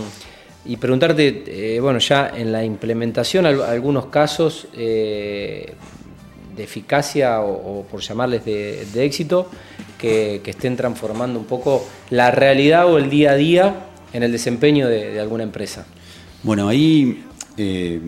y 0.65 0.77
preguntarte, 0.77 1.43
eh, 1.47 1.79
bueno, 1.79 1.99
ya 1.99 2.31
en 2.35 2.51
la 2.51 2.63
implementación, 2.63 3.45
al- 3.45 3.61
algunos 3.61 4.07
casos 4.07 4.67
eh, 4.75 5.73
de 6.55 6.63
eficacia 6.63 7.41
o, 7.41 7.79
o 7.79 7.83
por 7.83 8.01
llamarles 8.01 8.45
de, 8.45 8.85
de 8.93 9.05
éxito, 9.05 9.47
que, 9.99 10.41
que 10.43 10.51
estén 10.51 10.75
transformando 10.75 11.39
un 11.39 11.45
poco 11.45 11.85
la 12.09 12.31
realidad 12.31 12.91
o 12.91 12.97
el 12.97 13.09
día 13.09 13.31
a 13.31 13.35
día 13.35 13.75
en 14.13 14.23
el 14.23 14.31
desempeño 14.31 14.87
de, 14.87 15.11
de 15.11 15.19
alguna 15.19 15.43
empresa. 15.43 15.85
Bueno, 16.43 16.67
ahí, 16.67 17.23
eh, 17.57 17.99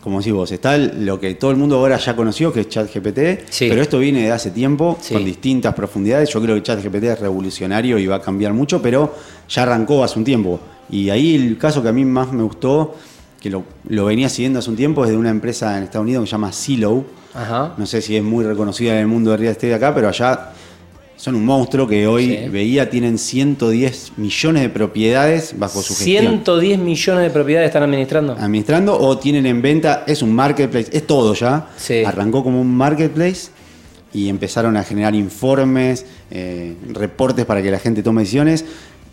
como 0.00 0.18
decís 0.18 0.32
vos, 0.32 0.50
está 0.52 0.76
lo 0.76 1.18
que 1.18 1.34
todo 1.34 1.50
el 1.50 1.56
mundo 1.56 1.76
ahora 1.78 1.96
ya 1.98 2.14
conoció, 2.16 2.52
que 2.52 2.60
es 2.60 2.68
ChatGPT, 2.68 3.48
Sí. 3.50 3.68
pero 3.68 3.80
esto 3.82 3.98
viene 3.98 4.22
de 4.22 4.30
hace 4.32 4.50
tiempo, 4.50 4.98
Sí. 5.00 5.14
con 5.14 5.24
distintas 5.24 5.74
profundidades. 5.74 6.28
Yo 6.30 6.40
creo 6.42 6.56
que 6.56 6.62
ChatGPT 6.62 7.04
es 7.04 7.20
revolucionario 7.20 7.98
y 7.98 8.06
va 8.06 8.16
a 8.16 8.20
cambiar 8.20 8.52
mucho, 8.52 8.82
pero 8.82 9.14
ya 9.48 9.62
arrancó 9.62 10.02
hace 10.04 10.18
un 10.18 10.24
tiempo. 10.24 10.60
Y 10.90 11.10
ahí 11.10 11.34
el 11.34 11.58
caso 11.58 11.82
que 11.82 11.88
a 11.88 11.92
mí 11.92 12.04
más 12.04 12.32
me 12.32 12.42
gustó, 12.42 12.94
que 13.40 13.50
lo, 13.50 13.64
lo 13.88 14.04
venía 14.06 14.28
siguiendo 14.28 14.58
hace 14.58 14.70
un 14.70 14.76
tiempo, 14.76 15.04
es 15.04 15.10
de 15.10 15.16
una 15.16 15.30
empresa 15.30 15.76
en 15.78 15.84
Estados 15.84 16.04
Unidos 16.04 16.24
que 16.24 16.26
se 16.28 16.32
llama 16.32 16.52
Silo. 16.52 17.04
Ajá. 17.34 17.74
No 17.76 17.86
sé 17.86 18.00
si 18.00 18.16
es 18.16 18.22
muy 18.22 18.44
reconocida 18.44 18.92
en 18.94 18.98
el 19.00 19.06
mundo 19.06 19.30
de 19.32 19.36
real 19.38 19.52
estate 19.52 19.74
acá, 19.74 19.94
pero 19.94 20.08
allá 20.08 20.50
son 21.16 21.36
un 21.36 21.44
monstruo 21.44 21.86
que 21.86 22.06
hoy 22.06 22.26
Sí. 22.44 22.48
veía 22.48 22.90
tienen 22.90 23.18
110 23.18 24.12
millones 24.16 24.62
de 24.62 24.68
propiedades 24.68 25.54
bajo 25.58 25.80
su 25.80 25.94
gestión 25.94 26.24
110 26.26 26.78
millones 26.80 27.22
de 27.24 27.30
propiedades 27.30 27.68
están 27.68 27.82
administrando. 27.84 28.32
administrando 28.34 28.98
o 28.98 29.16
tienen 29.18 29.46
en 29.46 29.62
venta, 29.62 30.04
es 30.06 30.22
un 30.22 30.32
marketplace, 30.34 30.88
es 30.92 31.06
todo 31.06 31.34
ya. 31.34 31.68
Sí. 31.76 32.04
Arrancó 32.04 32.42
como 32.44 32.60
un 32.60 32.76
marketplace 32.76 33.48
y 34.12 34.28
empezaron 34.28 34.76
a 34.76 34.84
generar 34.84 35.14
informes, 35.14 36.04
eh, 36.30 36.76
reportes 36.92 37.44
para 37.46 37.62
que 37.62 37.70
la 37.70 37.78
gente 37.78 38.02
tome 38.02 38.22
decisiones. 38.22 38.64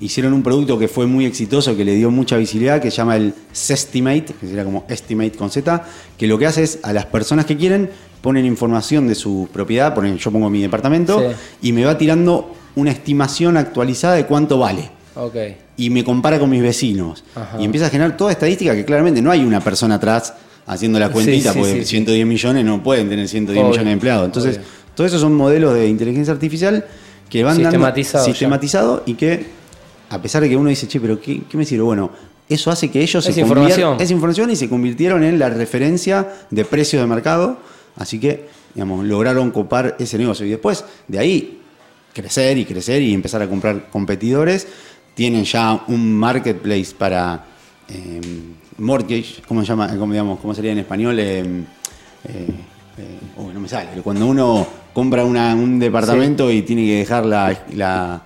Hicieron 0.02 0.34
un 0.34 0.42
producto 0.44 0.78
que 0.80 0.88
fue 0.88 1.06
muy 1.06 1.26
exitoso, 1.26 1.78
que 1.78 1.86
le 1.86 1.94
dio 1.96 2.10
mucha 2.12 2.36
visibilidad, 2.36 2.82
que 2.82 2.90
se 2.92 2.98
llama 2.98 3.16
el 3.16 3.34
Sestimate, 3.52 4.34
que 4.40 4.48
sería 4.48 4.64
como 4.66 4.84
Estimate 4.90 5.32
con 5.34 5.50
Z, 5.52 5.84
que 6.18 6.26
lo 6.28 6.38
que 6.40 6.48
hace 6.48 6.64
es 6.64 6.80
a 6.84 6.92
las 6.92 7.06
personas 7.06 7.46
que 7.46 7.56
quieren 7.56 7.90
ponen 8.22 8.46
información 8.46 9.08
de 9.08 9.16
su 9.16 9.48
propiedad, 9.54 9.94
ponen, 9.96 10.18
yo 10.18 10.32
pongo 10.32 10.50
mi 10.50 10.62
departamento 10.62 11.20
Sí. 11.20 11.70
y 11.70 11.72
me 11.72 11.86
va 11.86 11.98
tirando 11.98 12.54
una 12.76 12.92
estimación 12.92 13.58
actualizada 13.58 14.16
de 14.16 14.26
cuánto 14.26 14.58
vale 14.60 14.90
Ok. 15.16 15.36
y 15.78 15.90
me 15.90 16.04
compara 16.04 16.40
con 16.40 16.50
mis 16.50 16.62
vecinos. 16.62 17.24
Ajá. 17.36 17.58
Y 17.60 17.66
empieza 17.66 17.88
a 17.88 17.90
generar 17.90 18.18
toda 18.18 18.32
estadística 18.32 18.76
que 18.76 18.86
claramente 18.86 19.22
no 19.22 19.30
hay 19.32 19.44
una 19.44 19.60
persona 19.60 19.96
atrás 19.96 20.34
haciendo 20.68 21.00
la 21.00 21.10
cuentita, 21.10 21.54
sí, 21.54 21.60
porque 21.60 21.74
sí, 21.74 21.80
sí. 21.82 21.86
110 21.86 22.26
millones 22.28 22.64
no 22.66 22.82
pueden 22.84 23.10
tener 23.10 23.28
110 23.28 23.60
Obvio, 23.60 23.70
millones 23.72 23.86
de 23.88 23.92
empleados. 23.94 24.26
Entonces, 24.26 24.58
obvio. 24.58 24.68
todos 24.96 25.10
esos 25.10 25.22
son 25.22 25.34
modelos 25.36 25.74
de 25.74 25.88
inteligencia 25.88 26.34
artificial 26.34 26.86
que 27.30 27.44
van 27.44 27.56
Sistematizado 27.56 28.24
dando 28.24 28.28
ya. 28.28 28.34
sistematizado 28.34 29.04
y 29.06 29.14
que, 29.16 29.61
a 30.12 30.22
pesar 30.22 30.42
de 30.42 30.50
que 30.50 30.58
uno 30.58 30.70
dice, 30.70 30.88
che, 30.88 31.00
pero 31.00 31.20
¿qué, 31.20 31.42
qué 31.50 31.58
me 31.58 31.66
sirve? 31.66 31.84
Bueno, 31.84 32.12
eso 32.50 32.70
hace 32.70 32.90
que 32.92 33.02
ellos 33.02 33.26
Es 33.26 33.34
se 33.34 33.42
información. 33.42 33.98
es 34.00 34.12
información 34.12 34.50
y 34.52 34.56
se 34.56 34.68
convirtieron 34.68 35.24
en 35.24 35.40
la 35.40 35.50
referencia 35.50 36.28
de 36.50 36.66
precios 36.66 37.02
de 37.02 37.08
mercado. 37.08 37.58
Así 37.96 38.20
que, 38.20 38.48
digamos, 38.76 39.06
lograron 39.06 39.52
copar 39.52 39.96
ese 40.00 40.18
negocio. 40.18 40.46
Y 40.46 40.50
después, 40.50 40.84
de 41.08 41.18
ahí, 41.20 41.60
crecer 42.14 42.58
y 42.58 42.66
crecer 42.66 43.02
y 43.02 43.14
empezar 43.14 43.42
a 43.42 43.48
comprar 43.48 43.90
competidores. 43.90 44.68
Tienen 45.14 45.46
ya 45.46 45.84
un 45.88 46.14
marketplace 46.18 46.94
para 46.98 47.46
eh, 47.88 48.20
mortgage, 48.78 49.42
¿cómo 49.48 49.62
se 49.62 49.68
llama? 49.68 49.88
¿Cómo, 49.98 50.12
digamos, 50.12 50.40
¿Cómo 50.40 50.54
sería 50.54 50.72
en 50.74 50.80
español? 50.80 51.20
Eh, 51.20 51.40
eh, 51.40 52.48
eh, 52.98 53.18
no 53.54 53.60
me 53.60 53.68
sale. 53.70 53.90
Cuando 54.04 54.26
uno 54.26 54.68
compra 54.94 55.24
una- 55.24 55.54
un 55.56 55.80
departamento 55.80 56.52
y 56.52 56.62
tiene 56.64 56.86
que 56.86 56.96
dejar 57.00 57.26
la, 57.26 57.66
la- 57.76 58.22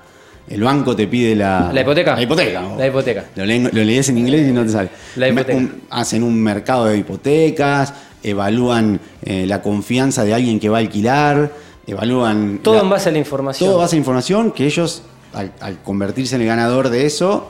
el 0.47 0.61
banco 0.63 0.95
te 0.95 1.07
pide 1.07 1.35
la, 1.35 1.71
La 1.73 1.81
hipoteca. 1.81 2.15
La 2.15 2.21
hipoteca. 2.21 2.61
La 2.77 2.87
hipoteca. 2.87 3.25
Lo, 3.35 3.45
lees 3.45 4.09
en 4.09 4.17
inglés 4.17 4.47
y 4.49 4.51
no 4.51 4.63
te 4.63 4.69
sale. 4.69 4.89
La 5.15 5.27
hipoteca. 5.29 5.57
Un- 5.57 5.81
hacen 5.89 6.23
un 6.23 6.41
mercado 6.41 6.85
de 6.85 6.97
hipotecas, 6.97 7.93
evalúan 8.23 8.99
eh, 9.23 9.45
la 9.47 9.61
confianza 9.61 10.23
de 10.23 10.33
alguien 10.33 10.59
que 10.59 10.69
va 10.69 10.77
a 10.77 10.81
alquilar, 10.81 11.51
evalúan... 11.87 12.59
Todo 12.63 12.75
la- 12.75 12.81
en 12.81 12.89
base 12.89 13.09
a 13.09 13.11
la 13.11 13.17
información. 13.19 13.69
todo 13.69 13.79
base 13.79 13.95
a 13.95 13.99
información 13.99 14.51
que 14.51 14.65
ellos, 14.65 15.03
al, 15.33 15.51
al 15.61 15.81
convertirse 15.81 16.35
en 16.35 16.41
el 16.41 16.47
ganador 16.47 16.89
de 16.89 17.05
eso, 17.05 17.49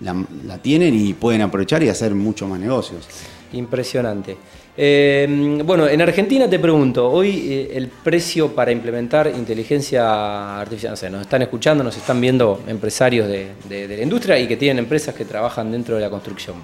la, 0.00 0.14
la 0.46 0.58
tienen 0.58 0.94
y 0.94 1.14
pueden 1.14 1.42
aprovechar 1.42 1.82
y 1.82 1.88
hacer 1.88 2.14
mucho 2.14 2.46
más 2.46 2.60
negocios. 2.60 3.06
Impresionante. 3.52 4.36
Eh, 4.80 5.60
bueno, 5.64 5.88
en 5.88 6.00
Argentina 6.00 6.48
te 6.48 6.60
pregunto, 6.60 7.10
hoy 7.10 7.48
eh, 7.52 7.70
el 7.74 7.88
precio 7.88 8.54
para 8.54 8.70
implementar 8.70 9.26
inteligencia 9.26 10.60
artificial, 10.60 10.96
sé, 10.96 11.10
nos 11.10 11.22
están 11.22 11.42
escuchando, 11.42 11.82
nos 11.82 11.96
están 11.96 12.20
viendo 12.20 12.62
empresarios 12.68 13.26
de, 13.26 13.88
la 13.88 14.02
industria 14.02 14.38
y 14.38 14.46
que 14.46 14.56
tienen 14.56 14.78
empresas 14.78 15.16
que 15.16 15.24
trabajan 15.24 15.72
dentro 15.72 15.96
de 15.96 16.02
la 16.02 16.08
construcción. 16.08 16.62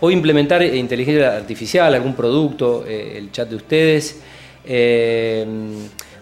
Hoy 0.00 0.14
implementar 0.14 0.62
eh, 0.62 0.76
inteligencia 0.76 1.36
artificial, 1.36 1.92
algún 1.92 2.14
producto, 2.14 2.84
eh, 2.86 3.18
el 3.18 3.32
chat 3.32 3.48
de 3.48 3.56
ustedes, 3.56 4.20
eh, 4.64 5.44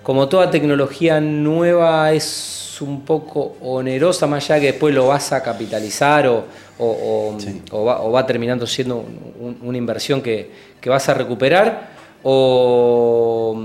como 0.02 0.30
toda 0.30 0.50
tecnología 0.50 1.20
nueva 1.20 2.10
es 2.14 2.65
un 2.82 3.02
poco 3.02 3.56
onerosa, 3.62 4.26
más 4.26 4.44
allá 4.50 4.60
que 4.60 4.66
después 4.72 4.94
lo 4.94 5.08
vas 5.08 5.32
a 5.32 5.42
capitalizar 5.42 6.26
o, 6.28 6.44
o- 6.78 7.32
o- 7.36 7.40
Sí. 7.40 7.62
o 7.72 7.84
va, 8.12 8.26
terminando 8.26 8.66
siendo 8.66 8.96
un- 8.96 9.58
una 9.62 9.78
inversión 9.78 10.20
que, 10.22 10.50
que 10.80 10.90
vas 10.90 11.08
a 11.08 11.14
recuperar, 11.14 11.96
o, 12.22 13.56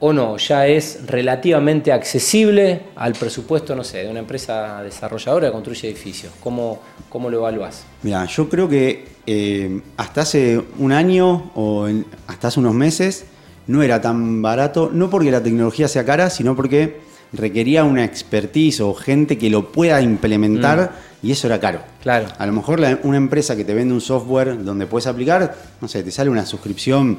o 0.00 0.12
no, 0.12 0.36
ya 0.36 0.66
es 0.66 1.06
relativamente 1.06 1.92
accesible 1.92 2.80
al 2.96 3.12
presupuesto, 3.12 3.74
no 3.76 3.84
sé, 3.84 4.04
de 4.04 4.10
una 4.10 4.20
empresa 4.20 4.82
desarrolladora 4.82 5.48
que 5.48 5.52
construye 5.52 5.88
edificios. 5.88 6.32
¿Cómo, 6.42 6.80
cómo 7.08 7.30
lo 7.30 7.38
evaluás? 7.38 7.84
Mira, 8.02 8.24
yo 8.26 8.48
creo 8.48 8.68
que 8.68 9.04
eh, 9.26 9.80
hasta 9.96 10.22
hace 10.22 10.60
un 10.78 10.90
año 10.92 11.52
o 11.54 11.86
en- 11.86 12.04
hasta 12.26 12.48
hace 12.48 12.58
unos 12.60 12.74
meses 12.74 13.24
no 13.68 13.82
era 13.82 14.00
tan 14.00 14.42
barato, 14.42 14.90
no 14.92 15.08
porque 15.08 15.30
la 15.30 15.40
tecnología 15.42 15.86
sea 15.86 16.04
cara, 16.04 16.30
sino 16.30 16.56
porque 16.56 17.00
requería 17.32 17.84
una 17.84 18.04
expertise 18.04 18.80
o 18.80 18.92
gente 18.94 19.38
que 19.38 19.48
lo 19.50 19.72
pueda 19.72 20.00
implementar 20.02 20.92
y 21.22 21.32
eso 21.32 21.46
era 21.46 21.58
caro. 21.60 21.80
Claro. 22.02 22.26
A 22.38 22.46
lo 22.46 22.52
mejor 22.52 22.78
la- 22.80 22.98
una 23.04 23.16
empresa 23.16 23.56
que 23.56 23.64
te 23.64 23.74
vende 23.74 23.94
un 23.94 24.00
software 24.00 24.62
donde 24.64 24.86
puedes 24.86 25.06
aplicar, 25.06 25.54
no 25.80 25.88
sé, 25.88 26.02
te 26.02 26.10
sale 26.10 26.28
una 26.30 26.44
suscripción 26.44 27.18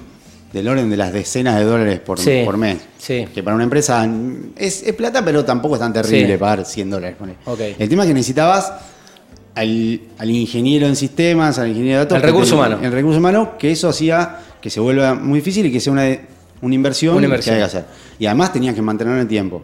del 0.52 0.68
orden 0.68 0.88
de 0.90 0.98
las 0.98 1.12
decenas 1.12 1.58
de 1.58 1.66
dólares 1.66 2.00
por, 2.00 2.20
Sí, 2.20 2.42
por 2.46 2.58
mes. 2.58 2.78
sí. 3.00 3.26
Que 3.34 3.42
para 3.42 3.56
una 3.56 3.64
empresa 3.64 4.06
mm, 4.06 4.52
es, 4.56 4.84
es 4.84 4.94
plata, 4.94 5.26
pero 5.26 5.44
tampoco 5.44 5.76
es 5.76 5.80
tan 5.82 5.92
terrible 5.94 6.34
Sí. 6.34 6.38
pagar 6.38 6.64
100 6.66 6.90
dólares. 6.92 7.16
ponele. 7.18 7.38
Ok. 7.46 7.60
El 7.80 7.90
tema 7.90 8.04
es 8.04 8.08
que 8.10 8.14
necesitabas 8.14 8.72
al, 9.56 10.00
al 10.18 10.30
ingeniero 10.30 10.86
en 10.88 10.96
sistemas, 10.96 11.58
al 11.60 11.70
ingeniero 11.70 12.00
de 12.00 12.06
datos. 12.06 12.18
El 12.18 12.24
recurso 12.24 12.52
te- 12.52 12.56
humano. 12.56 12.80
El 12.84 12.92
recurso 12.92 13.18
humano, 13.20 13.58
que 13.58 13.72
eso 13.72 13.90
hacía 13.90 14.38
que 14.62 14.70
se 14.70 14.80
vuelva 14.80 15.14
muy 15.16 15.40
difícil 15.40 15.66
y 15.66 15.72
que 15.72 15.80
sea 15.80 15.92
una, 15.94 16.06
una 16.62 16.76
inversión, 16.76 17.16
Una 17.16 17.26
inversión. 17.26 17.56
que 17.56 17.62
hay 17.64 17.70
que 17.70 17.78
hacer. 17.78 17.86
Y 18.20 18.26
además 18.28 18.54
tenías 18.54 18.76
que 18.76 18.82
mantenerlo 18.82 19.18
en 19.18 19.22
el 19.24 19.28
tiempo. 19.28 19.62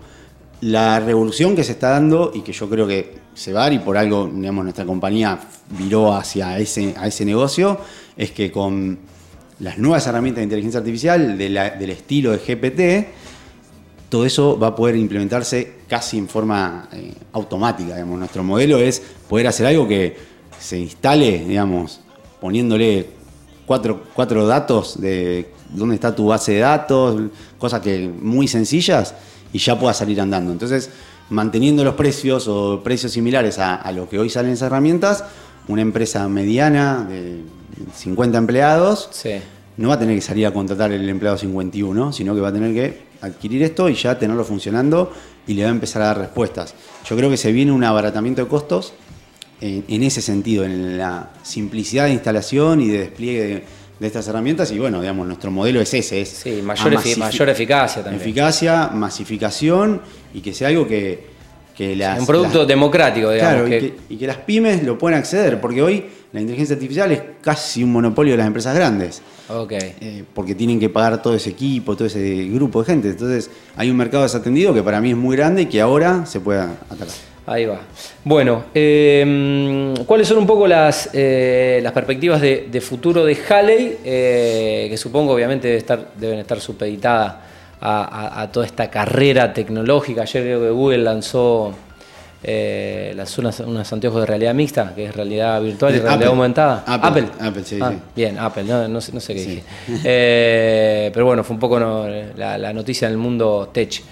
La 0.61 0.99
revolución 0.99 1.55
que 1.55 1.63
se 1.63 1.73
está 1.73 1.89
dando 1.91 2.31
y 2.33 2.41
que 2.41 2.51
yo 2.51 2.69
creo 2.69 2.85
que 2.85 3.17
cebar 3.33 3.71
y 3.71 3.79
por 3.79 3.97
algo, 3.97 4.29
digamos, 4.33 4.63
nuestra 4.63 4.85
compañía 4.85 5.39
viró 5.69 6.13
hacia 6.13 6.59
ese, 6.59 6.93
a 6.97 7.07
ese 7.07 7.23
negocio, 7.23 7.79
es 8.17 8.31
que 8.31 8.51
con 8.51 8.99
las 9.59 9.77
nuevas 9.77 10.05
herramientas 10.07 10.39
de 10.39 10.43
inteligencia 10.43 10.79
artificial 10.79 11.37
del 11.37 11.89
estilo 11.89 12.31
de 12.31 12.37
GPT, 12.37 13.07
todo 14.09 14.25
eso 14.25 14.57
va 14.57 14.67
a 14.67 14.75
poder 14.75 14.95
implementarse 14.95 15.75
casi 15.87 16.17
en 16.17 16.27
forma 16.27 16.89
eh, 16.91 17.13
automática. 17.33 17.93
Digamos. 17.93 18.19
Nuestro 18.19 18.43
modelo 18.43 18.79
es 18.79 19.01
poder 19.29 19.47
hacer 19.47 19.67
algo 19.67 19.87
que 19.87 20.17
se 20.59 20.79
instale, 20.79 21.45
digamos, 21.45 22.01
poniéndole 22.41 23.07
cuatro, 23.65 24.03
cuatro 24.13 24.47
datos 24.47 24.99
de 24.99 25.51
dónde 25.69 25.95
está 25.95 26.15
tu 26.15 26.27
base 26.27 26.53
de 26.53 26.59
datos, 26.59 27.21
cosas 27.57 27.81
que 27.81 28.07
muy 28.07 28.47
sencillas, 28.47 29.13
y 29.53 29.59
ya 29.59 29.79
pueda 29.79 29.93
salir 29.93 30.19
andando. 30.21 30.51
Entonces, 30.51 30.89
manteniendo 31.29 31.83
los 31.83 31.95
precios 31.95 32.47
o 32.47 32.81
precios 32.83 33.11
similares 33.11 33.59
a, 33.59 33.75
a 33.75 33.91
lo 33.91 34.09
que 34.09 34.19
hoy 34.19 34.29
salen 34.29 34.51
esas 34.51 34.67
herramientas, 34.67 35.23
una 35.67 35.81
empresa 35.81 36.27
mediana 36.27 37.05
de 37.07 37.41
50 37.95 38.37
empleados 38.37 39.09
no 39.77 39.89
va 39.89 39.95
a 39.95 39.99
tener 39.99 40.15
que 40.15 40.21
salir 40.21 40.45
a 40.45 40.51
contratar 40.51 40.91
el 40.91 41.07
empleado 41.07 41.37
51, 41.37 42.11
sino 42.11 42.35
que 42.35 42.41
va 42.41 42.49
a 42.49 42.53
tener 42.53 42.73
que 42.73 43.09
adquirir 43.21 43.63
esto 43.63 43.87
y 43.87 43.95
ya 43.95 44.17
tenerlo 44.19 44.43
funcionando 44.43 45.13
y 45.47 45.53
le 45.53 45.63
va 45.63 45.69
a 45.69 45.71
empezar 45.71 46.01
a 46.01 46.05
dar 46.07 46.17
respuestas. 46.17 46.73
Yo 47.05 47.15
creo 47.15 47.29
que 47.29 47.37
se 47.37 47.51
viene 47.51 47.71
un 47.71 47.83
abaratamiento 47.83 48.43
de 48.43 48.47
costos 48.49 48.93
en, 49.61 50.03
ese 50.03 50.21
sentido, 50.21 50.63
en 50.63 50.97
la 50.97 51.29
simplicidad 51.43 52.05
de 52.05 52.11
instalación 52.11 52.81
y 52.81 52.87
de 52.87 52.99
despliegue 52.99 53.47
de, 53.47 53.63
estas 54.07 54.27
herramientas 54.27 54.71
y 54.71 54.79
bueno, 54.79 55.01
digamos, 55.01 55.27
nuestro 55.27 55.51
modelo 55.51 55.81
es 55.81 55.93
ese, 55.93 56.21
es 56.21 56.29
sí, 56.29 56.61
mayor, 56.63 56.93
mayor 57.17 57.49
eficacia 57.49 58.03
también. 58.03 58.21
Eficacia, 58.21 58.87
masificación 58.87 60.01
y 60.33 60.41
que 60.41 60.53
sea 60.53 60.69
algo 60.69 60.87
que, 60.87 61.27
que 61.75 61.95
las... 61.95 62.19
Un 62.19 62.25
producto 62.25 62.65
democrático, 62.65 63.31
digamos. 63.31 63.67
Claro, 63.67 63.93
y 64.09 64.17
que 64.17 64.27
las 64.27 64.37
pymes 64.37 64.83
lo 64.83 64.97
puedan 64.97 65.19
acceder, 65.19 65.59
porque 65.59 65.81
hoy 65.81 66.05
la 66.31 66.41
inteligencia 66.41 66.75
artificial 66.75 67.11
es 67.11 67.21
casi 67.41 67.83
un 67.83 67.91
monopolio 67.91 68.33
de 68.33 68.37
las 68.37 68.47
empresas 68.47 68.75
grandes. 68.75 69.21
Eh, 69.71 70.23
porque 70.33 70.53
tienen 70.53 70.79
que 70.79 70.89
pagar 70.89 71.21
todo 71.23 71.33
ese 71.33 71.49
equipo, 71.49 71.95
todo 71.95 72.05
ese 72.05 72.45
grupo 72.45 72.81
de 72.81 72.85
gente. 72.85 73.09
Entonces, 73.09 73.49
hay 73.75 73.89
un 73.89 73.97
mercado 73.97 74.23
desatendido 74.23 74.73
que 74.73 74.83
para 74.83 75.01
mí 75.01 75.09
es 75.11 75.17
muy 75.17 75.35
grande 75.35 75.63
y 75.63 75.65
que 75.65 75.81
ahora 75.81 76.25
se 76.27 76.39
puede 76.39 76.59
atacar. 76.59 77.07
Ahí 77.49 77.65
va. 77.65 77.79
Bueno, 78.23 78.65
em, 78.75 79.95
¿cuáles 80.05 80.27
son 80.27 80.37
un 80.37 80.45
poco 80.45 80.67
las, 80.67 81.09
eh, 81.13 81.79
las 81.81 81.91
perspectivas 81.93 82.39
de, 82.41 82.79
futuro 82.79 83.25
de 83.25 83.35
Halley? 83.35 83.97
Eh, 84.05 84.85
que 84.87 84.95
supongo, 84.97 85.33
obviamente, 85.33 85.75
estar, 85.75 86.11
deben 86.15 86.37
estar 86.37 86.59
supeditadas 86.59 87.37
a, 87.81 88.41
a, 88.41 88.51
toda 88.51 88.67
esta 88.67 88.91
carrera 88.91 89.51
tecnológica. 89.51 90.21
Ayer 90.21 90.43
creo 90.43 90.61
que 90.61 90.69
Google 90.69 90.99
lanzó 90.99 91.73
eh, 92.43 93.13
las, 93.15 93.35
unas, 93.39 93.59
unos 93.61 93.91
anteojos 93.91 94.21
de 94.21 94.27
realidad 94.27 94.53
mixta, 94.53 94.93
que 94.93 95.05
es 95.05 95.15
realidad 95.15 95.59
virtual 95.59 95.95
y 95.95 95.99
realidad 96.01 96.29
aumentada. 96.29 96.83
Apple. 96.85 97.29
Apple, 97.39 97.63
sí, 97.65 97.79
ah, 97.81 97.93
Bien, 98.15 98.37
Apple, 98.37 98.63
no, 98.63 99.01
sé, 99.01 99.33
qué 99.33 99.33
dije. 99.33 101.11
Pero 101.11 101.25
bueno, 101.25 101.43
fue 101.43 101.55
un 101.55 101.59
poco 101.59 101.79
la, 101.79 102.73
noticia 102.73 103.07
en 103.07 103.13
el 103.13 103.17
mundo 103.17 103.71
tech. 103.73 104.03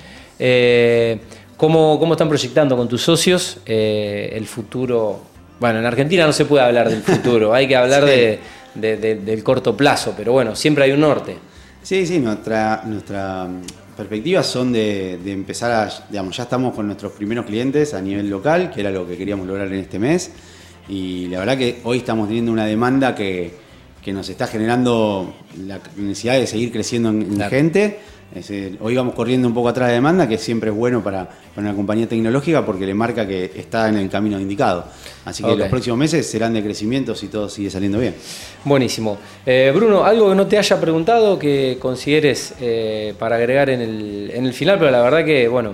Eh, 1.57 1.59
¿cómo, 1.59 1.99
¿cómo, 1.99 2.13
están 2.13 2.29
proyectando 2.29 2.77
con 2.77 2.87
tus 2.87 3.01
socios 3.01 3.57
el 3.65 4.45
futuro? 4.45 5.19
Bueno, 5.59 5.79
en 5.79 5.85
Argentina 5.85 6.25
no 6.25 6.33
se 6.33 6.45
puede 6.45 6.63
hablar 6.63 6.89
del 6.89 7.01
futuro, 7.01 7.53
hay 7.53 7.67
que 7.67 7.75
hablar 7.75 8.05
de, 8.05 8.39
del 8.75 9.43
corto 9.43 9.75
plazo, 9.75 10.13
pero 10.15 10.31
bueno, 10.31 10.55
siempre 10.55 10.83
hay 10.83 10.91
un 10.91 11.01
norte. 11.01 11.37
Sí, 11.81 12.05
sí, 12.05 12.19
nuestra, 12.19 12.83
nuestra 12.85 13.47
perspectivas 13.97 14.45
son 14.45 14.71
de, 14.71 15.19
empezar 15.25 15.71
a, 15.71 16.05
digamos, 16.09 16.37
ya 16.37 16.43
estamos 16.43 16.75
con 16.75 16.85
nuestros 16.85 17.11
primeros 17.13 17.45
clientes 17.45 17.95
a 17.95 18.01
nivel 18.01 18.29
local, 18.29 18.71
que 18.71 18.81
era 18.81 18.91
lo 18.91 19.07
que 19.07 19.17
queríamos 19.17 19.47
lograr 19.47 19.67
en 19.67 19.79
este 19.79 19.97
mes. 19.97 20.31
Y 20.87 21.27
la 21.27 21.39
verdad 21.39 21.57
que 21.57 21.81
hoy 21.83 21.97
estamos 21.97 22.27
teniendo 22.27 22.51
una 22.51 22.65
demanda 22.65 23.15
que, 23.15 23.65
nos 24.07 24.29
está 24.29 24.47
generando 24.47 25.35
la 25.65 25.81
necesidad 25.97 26.35
de 26.35 26.47
seguir 26.47 26.71
creciendo 26.71 27.09
en, 27.09 27.41
gente 27.49 27.99
hoy 28.81 28.95
vamos 28.95 29.15
corriendo 29.15 29.47
un 29.47 29.53
poco 29.53 29.69
atrás 29.69 29.89
de 29.89 29.95
demanda, 29.95 30.27
que 30.27 30.37
siempre 30.37 30.69
es 30.69 30.75
bueno 30.75 31.03
para, 31.03 31.27
una 31.55 31.73
compañía 31.73 32.07
tecnológica 32.07 32.65
porque 32.65 32.85
le 32.85 32.93
marca 32.93 33.27
que 33.27 33.51
está 33.55 33.89
en 33.89 33.97
el 33.97 34.09
camino 34.09 34.39
indicado. 34.39 34.85
Así 35.25 35.43
que 35.43 35.55
los 35.55 35.67
próximos 35.69 35.97
meses 35.97 36.29
serán 36.29 36.53
de 36.53 36.63
crecimiento 36.63 37.15
si 37.15 37.27
todo 37.27 37.49
sigue 37.49 37.69
saliendo 37.69 37.99
bien. 37.99 38.15
Buenísimo. 38.63 39.17
Eh, 39.45 39.71
Bruno, 39.73 40.03
algo 40.03 40.29
que 40.29 40.35
no 40.35 40.47
te 40.47 40.57
haya 40.57 40.79
preguntado 40.79 41.39
que 41.39 41.77
consideres 41.79 42.53
eh, 42.59 43.13
para 43.17 43.37
agregar 43.37 43.69
en 43.69 43.81
el, 43.81 44.31
en 44.33 44.45
el, 44.45 44.53
final, 44.53 44.77
pero 44.77 44.91
la 44.91 45.01
verdad 45.01 45.25
que, 45.25 45.47
bueno, 45.47 45.73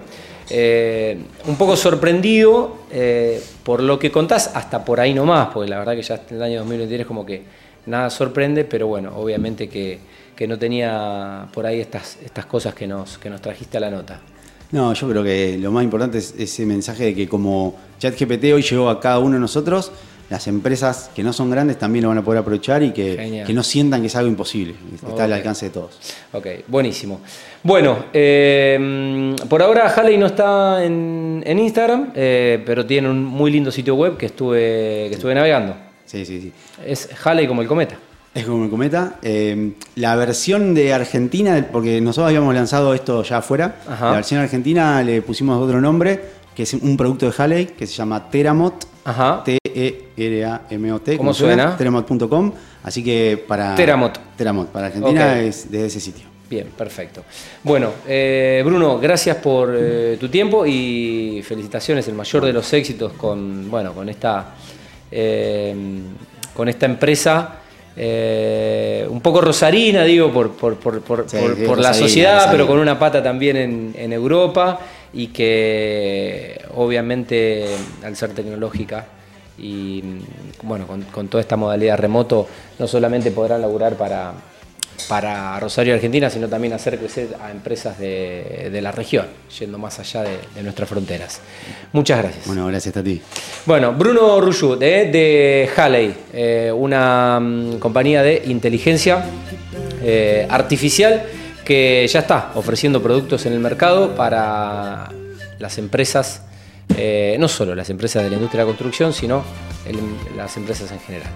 eh, 0.49 1.17
un 1.47 1.55
poco 1.57 1.75
sorprendido 1.75 2.83
por 3.63 3.81
lo 3.81 3.97
que 3.97 4.11
contás, 4.11 4.51
hasta 4.53 4.85
por 4.85 4.99
ahí 4.99 5.13
nomás, 5.13 5.49
porque 5.53 5.69
la 5.69 5.79
verdad 5.79 5.95
que 5.95 6.03
ya 6.03 6.21
en 6.29 6.35
el 6.35 6.43
año 6.43 6.59
2023 6.59 7.07
como 7.07 7.25
que 7.25 7.41
nada 7.85 8.09
sorprende, 8.09 8.65
pero 8.65 8.87
bueno, 8.87 9.13
obviamente 9.15 9.69
que 9.69 9.99
que 10.35 10.47
no 10.47 10.57
tenía 10.57 11.47
por 11.53 11.65
ahí 11.65 11.79
estas, 11.79 12.17
estas 12.23 12.45
cosas 12.45 12.73
que 12.73 12.87
nos, 12.87 13.17
que 13.17 13.29
nos 13.29 13.41
trajiste 13.41 13.77
a 13.77 13.81
la 13.81 13.91
nota. 13.91 14.19
No, 14.71 14.93
yo 14.93 15.07
creo 15.07 15.23
que 15.23 15.57
lo 15.59 15.71
más 15.71 15.83
importante 15.83 16.17
es 16.17 16.33
ese 16.37 16.65
mensaje 16.65 17.05
de 17.05 17.15
que 17.15 17.27
como 17.27 17.75
ChatGPT 17.99 18.45
hoy 18.45 18.63
llegó 18.63 18.89
a 18.89 18.99
cada 18.99 19.19
uno 19.19 19.35
de 19.35 19.39
nosotros, 19.39 19.91
las 20.31 20.47
empresas 20.47 21.11
que 21.13 21.21
no 21.21 21.31
son 21.31 21.51
grandes 21.51 21.77
también 21.77 22.03
lo 22.03 22.09
van 22.09 22.17
a 22.17 22.23
poder 22.23 22.39
aprovechar 22.39 22.81
y 22.81 22.91
que, 22.91 23.43
que 23.45 23.53
no 23.53 23.61
sientan 23.61 24.01
que 24.01 24.07
es 24.07 24.15
algo 24.15 24.29
imposible, 24.29 24.73
está 24.95 25.25
al 25.25 25.33
alcance 25.33 25.67
de 25.67 25.71
todos. 25.71 25.99
Ok, 26.31 26.47
buenísimo. 26.67 27.21
Bueno, 27.61 28.05
eh, 28.11 29.35
por 29.47 29.61
ahora 29.61 29.93
Halley 29.95 30.17
no 30.17 30.25
está 30.25 30.83
en, 30.83 31.43
Instagram, 31.45 32.11
eh, 32.15 32.63
pero 32.65 32.83
tiene 32.83 33.09
un 33.09 33.23
muy 33.23 33.51
lindo 33.51 33.69
sitio 33.69 33.93
web 33.93 34.17
que 34.17 34.25
estuve, 34.25 35.05
que 35.09 35.13
estuve 35.13 35.35
navegando. 35.35 35.92
Sí, 36.05 36.25
sí, 36.25 36.41
sí. 36.41 36.53
Es 36.85 37.09
Halley 37.23 37.47
como 37.47 37.61
el 37.61 37.67
cometa. 37.67 37.95
Es 38.33 38.45
como 38.45 38.63
el 38.65 38.69
cometa. 38.69 39.19
Eh, 39.21 39.73
la 39.95 40.15
versión 40.15 40.73
de 40.73 40.93
Argentina, 40.93 41.67
porque 41.71 42.01
nosotros 42.01 42.27
habíamos 42.29 42.53
lanzado 42.55 42.93
esto 42.93 43.23
ya 43.23 43.37
afuera, 43.37 43.75
la 43.87 44.11
versión 44.11 44.41
argentina 44.41 45.03
le 45.03 45.21
pusimos 45.21 45.61
otro 45.61 45.79
nombre, 45.79 46.19
que 46.55 46.63
es 46.63 46.73
un 46.73 46.97
producto 46.97 47.27
de 47.27 47.33
Halley, 47.37 47.65
que 47.67 47.85
se 47.87 47.93
llama 47.93 48.29
Teramot. 48.29 48.87
T-E-R-A-M-O-T. 49.43 51.17
¿Cómo 51.17 51.33
suena? 51.33 51.75
Teramot.com. 51.75 52.53
Así 52.83 53.03
que 53.03 53.43
para. 53.47 53.75
Teramot. 53.75 54.17
Teramot. 54.37 54.69
Para 54.69 54.87
Argentina 54.87 55.39
es 55.39 55.69
desde 55.69 55.87
ese 55.87 55.99
sitio. 55.99 56.33
Bien, 56.49 56.67
perfecto. 56.77 57.23
Bueno, 57.63 57.93
eh, 58.07 58.61
Bruno, 58.63 58.99
gracias 58.99 59.37
por 59.37 59.73
eh, 59.75 60.17
tu 60.19 60.29
tiempo 60.29 60.65
y 60.65 61.41
felicitaciones, 61.43 62.07
el 62.07 62.13
mayor 62.13 62.45
de 62.45 62.53
los 62.53 62.71
éxitos 62.73 63.13
con, 63.13 63.71
bueno, 63.71 63.93
con 63.93 64.07
esta, 64.07 64.53
con 66.53 66.69
esta 66.69 66.85
empresa 66.85 67.59
eh, 67.95 69.05
un 69.07 69.21
poco 69.21 69.39
rosarina, 69.41 70.03
digo, 70.03 70.31
por, 70.31 70.51
por, 70.53 71.79
la 71.79 71.93
sociedad, 71.93 72.47
pero 72.49 72.65
con 72.65 72.79
una 72.79 72.97
pata 72.97 73.21
también 73.21 73.93
en, 73.95 74.13
Europa 74.13 74.79
y 75.13 75.27
que 75.27 76.59
obviamente 76.75 77.67
al 78.03 78.15
ser 78.15 78.31
tecnológica 78.31 79.05
y 79.59 80.03
bueno, 80.63 80.87
con, 80.87 81.03
con 81.03 81.27
toda 81.27 81.41
esta 81.41 81.55
modalidad 81.55 81.99
remoto, 81.99 82.47
no 82.79 82.87
solamente 82.87 83.29
podrán 83.29 83.61
laburar 83.61 83.95
para, 83.95 84.33
para 85.07 85.59
Rosario 85.59 85.93
Argentina, 85.93 86.29
sino 86.29 86.47
también 86.47 86.73
hacer 86.73 86.97
crecer 86.97 87.35
a 87.41 87.51
empresas 87.51 87.97
de, 87.99 88.79
la 88.81 88.91
región, 88.91 89.27
yendo 89.59 89.77
más 89.77 89.99
allá 89.99 90.23
de, 90.23 90.63
nuestras 90.63 90.89
fronteras. 90.89 91.41
Muchas 91.91 92.19
gracias. 92.19 92.47
Bueno, 92.47 92.67
gracias 92.67 92.97
a 92.97 93.03
ti. 93.03 93.21
Bueno, 93.65 93.93
Bruno 93.93 94.39
Ruyu, 94.41 94.75
de, 94.75 95.11
de 95.11 95.69
Halley, 95.75 96.15
eh, 96.33 96.71
una 96.75 97.39
mm, 97.39 97.79
compañía 97.79 98.23
de 98.23 98.43
inteligencia 98.47 99.23
eh, 100.01 100.47
artificial 100.49 101.23
que 101.63 102.05
ya 102.07 102.19
está 102.19 102.51
ofreciendo 102.55 103.01
productos 103.01 103.45
en 103.45 103.53
el 103.53 103.59
mercado 103.59 104.15
para 104.15 105.09
las 105.59 105.77
empresas, 105.77 106.41
eh, 106.97 107.37
no 107.39 107.47
solo 107.47 107.73
las 107.73 107.89
empresas 107.89 108.23
de 108.23 108.29
la 108.29 108.35
industria 108.35 108.61
de 108.61 108.65
la 108.65 108.69
construcción, 108.69 109.13
sino 109.13 109.43
las 110.35 110.55
empresas 110.57 110.91
en 110.91 110.99
general. 110.99 111.31